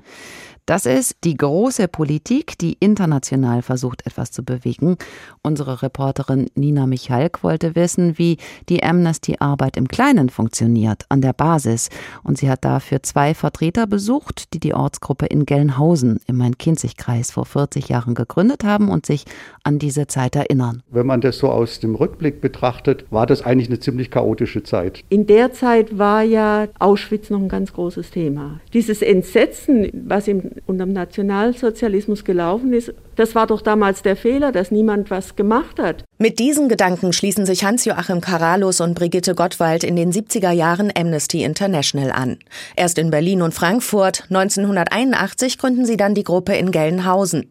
Das 0.66 0.86
ist 0.86 1.16
die 1.24 1.36
große 1.36 1.88
Politik, 1.88 2.56
die 2.60 2.78
international 2.80 3.64
versucht, 3.64 4.06
etwas 4.06 4.30
zu 4.30 4.44
bewegen. 4.44 4.98
Unsere 5.42 5.82
Reporterin 5.82 6.46
Nina 6.54 6.86
Michalk 6.86 7.44
wollte 7.44 7.74
wissen, 7.74 8.20
wie 8.20 8.38
die 8.70 8.84
Amnesty-Arbeit 8.84 9.78
im 9.78 9.88
Kleinen 9.88 10.30
funktioniert, 10.30 11.06
an 11.10 11.22
der 11.22 11.34
Basis. 11.34 11.90
Und 12.22 12.38
sie 12.38 12.52
hat 12.52 12.66
dafür 12.66 13.02
zwei 13.02 13.34
Vertreter 13.34 13.88
besucht, 13.88 14.54
die 14.54 14.60
die 14.60 14.76
Ortsgruppe 14.76 15.26
in 15.26 15.48
Gelnhausen 15.48 16.20
im 16.28 16.38
Main-Kinzig-Kreis 16.38 17.32
vor 17.32 17.46
40 17.46 17.90
Jahren 17.90 18.14
gegründet 18.14 18.64
haben 18.64 18.90
und 18.90 19.08
sich 19.08 19.26
an 19.64 19.80
diese 19.80 20.06
Zeit 20.06 20.36
erinnern. 20.36 20.84
Wenn 20.92 21.08
man 21.08 21.22
das 21.22 21.40
so 21.40 21.50
aus 21.50 21.80
dem 21.80 21.96
Rückblick 21.96 22.42
betrachtet, 22.42 23.06
war 23.10 23.26
das 23.26 23.42
eigentlich 23.42 23.70
eine 23.70 23.80
ziemlich 23.80 24.12
chaotische 24.12 24.29
Zeit. 24.64 25.04
In 25.10 25.28
der 25.28 25.54
Zeit 25.54 25.98
war 25.98 26.24
ja 26.24 26.68
Auschwitz 26.80 27.30
noch 27.30 27.40
ein 27.40 27.50
ganz 27.50 27.74
großes 27.74 28.12
Thema. 28.12 28.60
Dieses 28.74 29.02
Entsetzen, 29.02 29.90
was 29.94 30.28
im 30.28 30.52
unter 30.66 30.86
dem 30.86 30.94
Nationalsozialismus 30.94 32.24
gelaufen 32.24 32.74
ist. 32.74 32.94
Das 33.16 33.36
war 33.36 33.48
doch 33.48 33.62
damals 33.62 34.02
der 34.02 34.16
Fehler, 34.16 34.52
dass 34.52 34.72
niemand 34.72 35.12
was 35.12 35.36
gemacht 35.36 35.80
hat. 35.80 36.04
Mit 36.22 36.38
diesen 36.40 36.68
Gedanken 36.68 37.14
schließen 37.14 37.46
sich 37.46 37.64
Hans-Joachim 37.64 38.20
Karalus 38.20 38.82
und 38.82 38.94
Brigitte 38.94 39.36
Gottwald 39.36 39.86
in 39.86 39.96
den 39.96 40.12
70er 40.12 40.52
Jahren 40.52 40.92
Amnesty 40.94 41.46
International 41.46 42.12
an. 42.12 42.40
Erst 42.76 42.98
in 42.98 43.10
Berlin 43.10 43.42
und 43.42 43.54
Frankfurt, 43.54 44.26
1981 44.30 45.58
gründen 45.58 45.86
sie 45.86 45.96
dann 45.96 46.16
die 46.16 46.26
Gruppe 46.26 46.58
in 46.58 46.72
Gelnhausen. 46.72 47.50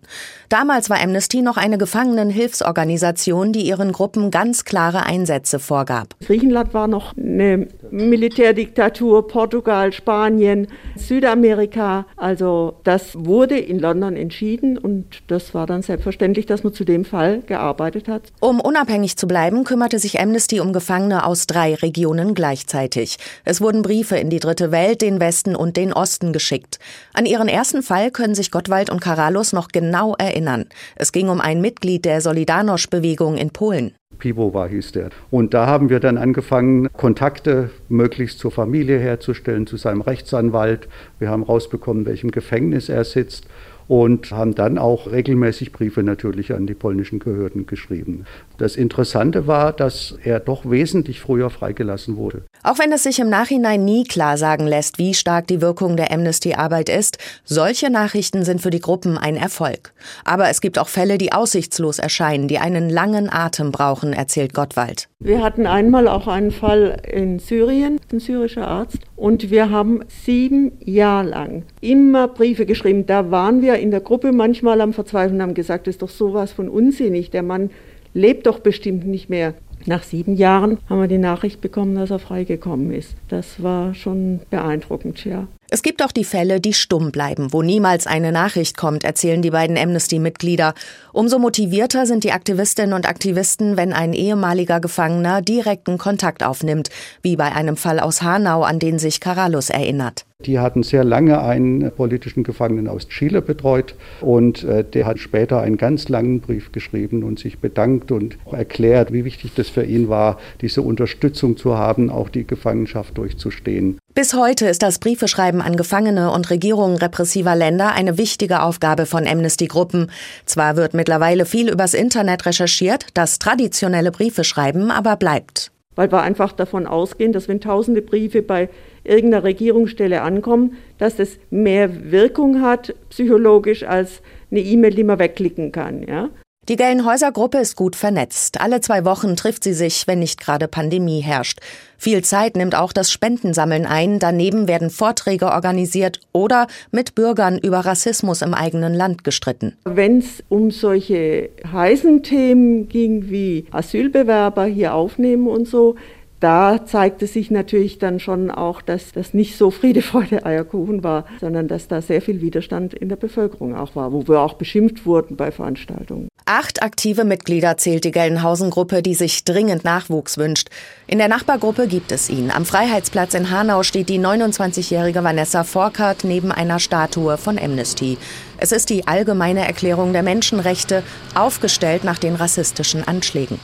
Damals 0.50 0.90
war 0.90 1.00
Amnesty 1.00 1.40
noch 1.40 1.56
eine 1.56 1.78
Gefangenenhilfsorganisation, 1.78 3.54
die 3.54 3.66
ihren 3.66 3.92
Gruppen 3.92 4.30
ganz 4.30 4.66
klare 4.66 5.06
Einsätze 5.06 5.58
vorgab. 5.60 6.14
Griechenland 6.26 6.74
war 6.74 6.88
noch 6.88 7.16
eine 7.16 7.68
Militärdiktatur, 7.90 9.28
Portugal, 9.28 9.94
Spanien, 9.94 10.68
Südamerika. 10.94 12.04
Also 12.16 12.74
das 12.84 13.14
wurde 13.14 13.58
in 13.58 13.78
London 13.78 14.14
entschieden 14.14 14.76
und 14.76 15.22
das 15.28 15.54
war 15.54 15.66
dann 15.66 15.80
selbstverständlich, 15.80 16.44
dass 16.44 16.64
man 16.64 16.74
zu 16.74 16.84
dem 16.84 17.06
Fall 17.06 17.40
gearbeitet 17.46 18.08
hat. 18.08 18.24
Um 18.40 18.57
unabhängig 18.60 19.16
zu 19.16 19.26
bleiben, 19.26 19.64
kümmerte 19.64 19.98
sich 19.98 20.20
Amnesty 20.20 20.60
um 20.60 20.72
Gefangene 20.72 21.24
aus 21.24 21.46
drei 21.46 21.74
Regionen 21.74 22.34
gleichzeitig. 22.34 23.18
Es 23.44 23.60
wurden 23.60 23.82
Briefe 23.82 24.16
in 24.16 24.30
die 24.30 24.40
dritte 24.40 24.70
Welt, 24.70 25.02
den 25.02 25.20
Westen 25.20 25.56
und 25.56 25.76
den 25.76 25.92
Osten 25.92 26.32
geschickt. 26.32 26.78
An 27.14 27.26
ihren 27.26 27.48
ersten 27.48 27.82
Fall 27.82 28.10
können 28.10 28.34
sich 28.34 28.50
Gottwald 28.50 28.90
und 28.90 29.00
Karalus 29.00 29.52
noch 29.52 29.68
genau 29.68 30.14
erinnern. 30.16 30.66
Es 30.96 31.12
ging 31.12 31.28
um 31.28 31.40
ein 31.40 31.60
Mitglied 31.60 32.04
der 32.04 32.20
Solidarność-Bewegung 32.20 33.36
in 33.36 33.50
Polen. 33.50 33.92
Pivowa 34.18 34.66
hieß 34.66 34.92
der. 34.92 35.10
Und 35.30 35.54
da 35.54 35.66
haben 35.66 35.90
wir 35.90 36.00
dann 36.00 36.18
angefangen, 36.18 36.88
Kontakte 36.92 37.70
möglichst 37.88 38.38
zur 38.38 38.50
Familie 38.50 38.98
herzustellen, 38.98 39.66
zu 39.66 39.76
seinem 39.76 40.00
Rechtsanwalt. 40.00 40.88
Wir 41.18 41.30
haben 41.30 41.42
rausbekommen, 41.42 42.04
welchem 42.04 42.30
Gefängnis 42.30 42.88
er 42.88 43.04
sitzt 43.04 43.46
und 43.88 44.30
haben 44.30 44.54
dann 44.54 44.78
auch 44.78 45.10
regelmäßig 45.10 45.72
Briefe 45.72 46.02
natürlich 46.02 46.52
an 46.52 46.66
die 46.66 46.74
polnischen 46.74 47.18
Behörden 47.18 47.66
geschrieben. 47.66 48.26
Das 48.58 48.76
Interessante 48.76 49.46
war, 49.46 49.72
dass 49.72 50.16
er 50.22 50.40
doch 50.40 50.70
wesentlich 50.70 51.20
früher 51.20 51.50
freigelassen 51.50 52.16
wurde. 52.16 52.42
Auch 52.62 52.78
wenn 52.78 52.92
es 52.92 53.04
sich 53.04 53.18
im 53.18 53.30
Nachhinein 53.30 53.84
nie 53.84 54.04
klar 54.04 54.36
sagen 54.36 54.66
lässt, 54.66 54.98
wie 54.98 55.14
stark 55.14 55.46
die 55.46 55.62
Wirkung 55.62 55.96
der 55.96 56.12
Amnesty-Arbeit 56.12 56.88
ist, 56.90 57.18
solche 57.44 57.90
Nachrichten 57.90 58.44
sind 58.44 58.60
für 58.60 58.70
die 58.70 58.80
Gruppen 58.80 59.16
ein 59.16 59.36
Erfolg. 59.36 59.94
Aber 60.24 60.50
es 60.50 60.60
gibt 60.60 60.78
auch 60.78 60.88
Fälle, 60.88 61.16
die 61.16 61.32
aussichtslos 61.32 61.98
erscheinen, 61.98 62.48
die 62.48 62.58
einen 62.58 62.90
langen 62.90 63.32
Atem 63.32 63.72
brauchen, 63.72 64.12
erzählt 64.12 64.52
Gottwald. 64.52 65.08
Wir 65.20 65.42
hatten 65.42 65.66
einmal 65.66 66.08
auch 66.08 66.28
einen 66.28 66.50
Fall 66.50 67.00
in 67.10 67.38
Syrien, 67.38 67.98
ein 68.12 68.20
syrischer 68.20 68.68
Arzt, 68.68 68.98
und 69.18 69.50
wir 69.50 69.70
haben 69.70 70.00
sieben 70.06 70.72
Jahre 70.78 71.28
lang 71.28 71.62
immer 71.80 72.28
Briefe 72.28 72.66
geschrieben. 72.66 73.04
Da 73.04 73.32
waren 73.32 73.62
wir 73.62 73.74
in 73.74 73.90
der 73.90 74.00
Gruppe 74.00 74.30
manchmal 74.32 74.80
am 74.80 74.92
Verzweifeln, 74.92 75.42
haben 75.42 75.54
gesagt, 75.54 75.86
das 75.86 75.96
ist 75.96 76.02
doch 76.02 76.08
sowas 76.08 76.52
von 76.52 76.68
unsinnig. 76.68 77.30
Der 77.30 77.42
Mann 77.42 77.70
lebt 78.14 78.46
doch 78.46 78.60
bestimmt 78.60 79.06
nicht 79.06 79.28
mehr. 79.28 79.54
Nach 79.86 80.04
sieben 80.04 80.36
Jahren 80.36 80.78
haben 80.88 81.00
wir 81.00 81.08
die 81.08 81.18
Nachricht 81.18 81.60
bekommen, 81.60 81.96
dass 81.96 82.10
er 82.10 82.20
freigekommen 82.20 82.92
ist. 82.92 83.16
Das 83.28 83.62
war 83.62 83.94
schon 83.94 84.40
beeindruckend, 84.50 85.24
ja. 85.24 85.48
Es 85.70 85.82
gibt 85.82 86.02
auch 86.02 86.12
die 86.12 86.24
Fälle, 86.24 86.62
die 86.62 86.72
stumm 86.72 87.12
bleiben, 87.12 87.52
wo 87.52 87.60
niemals 87.60 88.06
eine 88.06 88.32
Nachricht 88.32 88.78
kommt, 88.78 89.04
erzählen 89.04 89.42
die 89.42 89.50
beiden 89.50 89.76
Amnesty-Mitglieder. 89.76 90.72
Umso 91.12 91.38
motivierter 91.38 92.06
sind 92.06 92.24
die 92.24 92.32
Aktivistinnen 92.32 92.94
und 92.94 93.06
Aktivisten, 93.06 93.76
wenn 93.76 93.92
ein 93.92 94.14
ehemaliger 94.14 94.80
Gefangener 94.80 95.42
direkten 95.42 95.98
Kontakt 95.98 96.42
aufnimmt, 96.42 96.88
wie 97.20 97.36
bei 97.36 97.52
einem 97.52 97.76
Fall 97.76 98.00
aus 98.00 98.22
Hanau, 98.22 98.62
an 98.62 98.78
den 98.78 98.98
sich 98.98 99.20
Karalus 99.20 99.68
erinnert. 99.68 100.24
Die 100.46 100.60
hatten 100.60 100.84
sehr 100.84 101.02
lange 101.02 101.42
einen 101.42 101.90
politischen 101.90 102.44
Gefangenen 102.44 102.86
aus 102.86 103.08
Chile 103.08 103.42
betreut 103.42 103.96
und 104.20 104.62
äh, 104.62 104.84
der 104.84 105.04
hat 105.04 105.18
später 105.18 105.60
einen 105.60 105.76
ganz 105.76 106.08
langen 106.08 106.40
Brief 106.40 106.70
geschrieben 106.70 107.24
und 107.24 107.40
sich 107.40 107.58
bedankt 107.58 108.12
und 108.12 108.38
erklärt, 108.50 109.12
wie 109.12 109.24
wichtig 109.24 109.50
das 109.56 109.68
für 109.68 109.82
ihn 109.82 110.08
war, 110.08 110.38
diese 110.60 110.80
Unterstützung 110.80 111.56
zu 111.56 111.76
haben, 111.76 112.08
auch 112.08 112.28
die 112.28 112.46
Gefangenschaft 112.46 113.18
durchzustehen. 113.18 113.98
Bis 114.18 114.34
heute 114.34 114.66
ist 114.66 114.82
das 114.82 114.98
Briefeschreiben 114.98 115.62
an 115.62 115.76
Gefangene 115.76 116.32
und 116.32 116.50
Regierungen 116.50 116.96
repressiver 116.96 117.54
Länder 117.54 117.92
eine 117.92 118.18
wichtige 118.18 118.62
Aufgabe 118.62 119.06
von 119.06 119.28
Amnesty-Gruppen. 119.28 120.10
Zwar 120.44 120.76
wird 120.76 120.92
mittlerweile 120.92 121.46
viel 121.46 121.70
übers 121.70 121.94
Internet 121.94 122.44
recherchiert, 122.44 123.06
das 123.14 123.38
traditionelle 123.38 124.10
Briefeschreiben 124.10 124.90
aber 124.90 125.14
bleibt 125.14 125.70
weil 125.94 126.12
wir 126.12 126.22
einfach 126.22 126.52
davon 126.52 126.86
ausgehen, 126.86 127.32
dass 127.32 127.48
wenn 127.48 127.60
tausende 127.60 128.02
Briefe 128.02 128.40
bei 128.40 128.68
irgendeiner 129.02 129.42
Regierungsstelle 129.42 130.22
ankommen, 130.22 130.76
dass 130.98 131.16
das 131.16 131.38
mehr 131.50 132.12
Wirkung 132.12 132.62
hat 132.62 132.94
psychologisch 133.10 133.82
als 133.82 134.22
eine 134.52 134.60
E-Mail, 134.60 134.94
die 134.94 135.02
man 135.02 135.18
wegklicken 135.18 135.72
kann. 135.72 136.04
Ja? 136.04 136.30
Die 136.68 136.76
Gelnhäuser 136.76 137.32
Gruppe 137.32 137.56
ist 137.56 137.76
gut 137.76 137.96
vernetzt. 137.96 138.60
Alle 138.60 138.82
zwei 138.82 139.06
Wochen 139.06 139.36
trifft 139.36 139.64
sie 139.64 139.72
sich, 139.72 140.06
wenn 140.06 140.18
nicht 140.18 140.38
gerade 140.38 140.68
Pandemie 140.68 141.20
herrscht. 141.20 141.60
Viel 141.96 142.22
Zeit 142.22 142.58
nimmt 142.58 142.74
auch 142.74 142.92
das 142.92 143.10
Spendensammeln 143.10 143.86
ein. 143.86 144.18
Daneben 144.18 144.68
werden 144.68 144.90
Vorträge 144.90 145.46
organisiert 145.46 146.20
oder 146.32 146.66
mit 146.90 147.14
Bürgern 147.14 147.56
über 147.56 147.78
Rassismus 147.78 148.42
im 148.42 148.52
eigenen 148.52 148.92
Land 148.92 149.24
gestritten. 149.24 149.78
Wenn 149.86 150.18
es 150.18 150.44
um 150.50 150.70
solche 150.70 151.48
heißen 151.72 152.22
Themen 152.22 152.90
ging 152.90 153.30
wie 153.30 153.64
Asylbewerber 153.70 154.66
hier 154.66 154.92
aufnehmen 154.92 155.46
und 155.46 155.66
so, 155.66 155.94
da 156.40 156.84
zeigte 156.84 157.26
sich 157.26 157.50
natürlich 157.50 157.98
dann 157.98 158.20
schon 158.20 158.50
auch, 158.50 158.80
dass 158.80 159.12
das 159.12 159.34
nicht 159.34 159.56
so 159.56 159.70
Friede, 159.70 160.02
Freude, 160.02 160.46
Eierkuchen 160.46 161.02
war, 161.02 161.24
sondern 161.40 161.66
dass 161.66 161.88
da 161.88 162.00
sehr 162.00 162.22
viel 162.22 162.40
Widerstand 162.40 162.94
in 162.94 163.08
der 163.08 163.16
Bevölkerung 163.16 163.74
auch 163.74 163.96
war, 163.96 164.12
wo 164.12 164.28
wir 164.28 164.40
auch 164.40 164.54
beschimpft 164.54 165.04
wurden 165.04 165.36
bei 165.36 165.50
Veranstaltungen. 165.50 166.28
Acht 166.50 166.82
aktive 166.82 167.24
Mitglieder 167.24 167.76
zählt 167.76 168.04
die 168.04 168.10
Gelnhausen-Gruppe, 168.10 169.02
die 169.02 169.14
sich 169.14 169.44
dringend 169.44 169.84
Nachwuchs 169.84 170.38
wünscht. 170.38 170.68
In 171.06 171.18
der 171.18 171.28
Nachbargruppe 171.28 171.86
gibt 171.86 172.10
es 172.10 172.30
ihn. 172.30 172.50
Am 172.50 172.64
Freiheitsplatz 172.64 173.34
in 173.34 173.50
Hanau 173.50 173.82
steht 173.82 174.08
die 174.08 174.18
29-jährige 174.18 175.22
Vanessa 175.22 175.62
Forkert 175.62 176.24
neben 176.24 176.50
einer 176.50 176.78
Statue 176.78 177.36
von 177.36 177.58
Amnesty. 177.58 178.16
Es 178.56 178.72
ist 178.72 178.88
die 178.88 179.06
allgemeine 179.06 179.66
Erklärung 179.66 180.14
der 180.14 180.22
Menschenrechte, 180.22 181.02
aufgestellt 181.34 182.02
nach 182.02 182.16
den 182.16 182.34
rassistischen 182.34 183.06
Anschlägen 183.06 183.60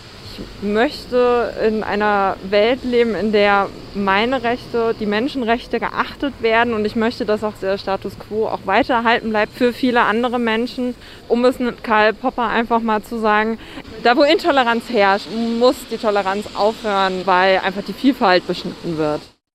möchte 0.63 1.53
in 1.67 1.83
einer 1.83 2.37
Welt 2.49 2.85
leben, 2.85 3.15
in 3.15 3.33
der 3.33 3.69
meine 3.95 4.43
Rechte, 4.43 4.95
die 4.99 5.07
Menschenrechte 5.07 5.79
geachtet 5.79 6.35
werden 6.41 6.75
und 6.75 6.85
ich 6.85 6.97
möchte, 6.97 7.25
dass 7.25 7.45
auch 7.45 7.55
der 7.61 7.79
Status 7.79 8.19
quo 8.19 8.47
auch 8.47 8.67
weiter 8.67 8.95
erhalten 8.95 9.31
bleibt 9.31 9.57
für 9.57 9.73
viele 9.73 10.03
andere 10.03 10.39
Menschen. 10.39 10.95
Um 11.29 11.45
es 11.45 11.59
mit 11.59 11.85
Karl 11.85 12.13
Popper 12.13 12.49
einfach 12.49 12.81
mal 12.81 13.03
zu 13.03 13.19
sagen, 13.19 13.59
da 14.03 14.17
wo 14.17 14.23
Intoleranz 14.23 14.91
herrscht, 14.91 15.29
muss 15.59 15.77
die 15.91 15.99
Toleranz 15.99 16.47
aufhören, 16.55 17.23
weil 17.25 17.59
einfach 17.59 17.83
die 17.83 17.93
Vielfalt 17.93 18.47
beschnitten 18.47 18.99
wird. 18.99 19.21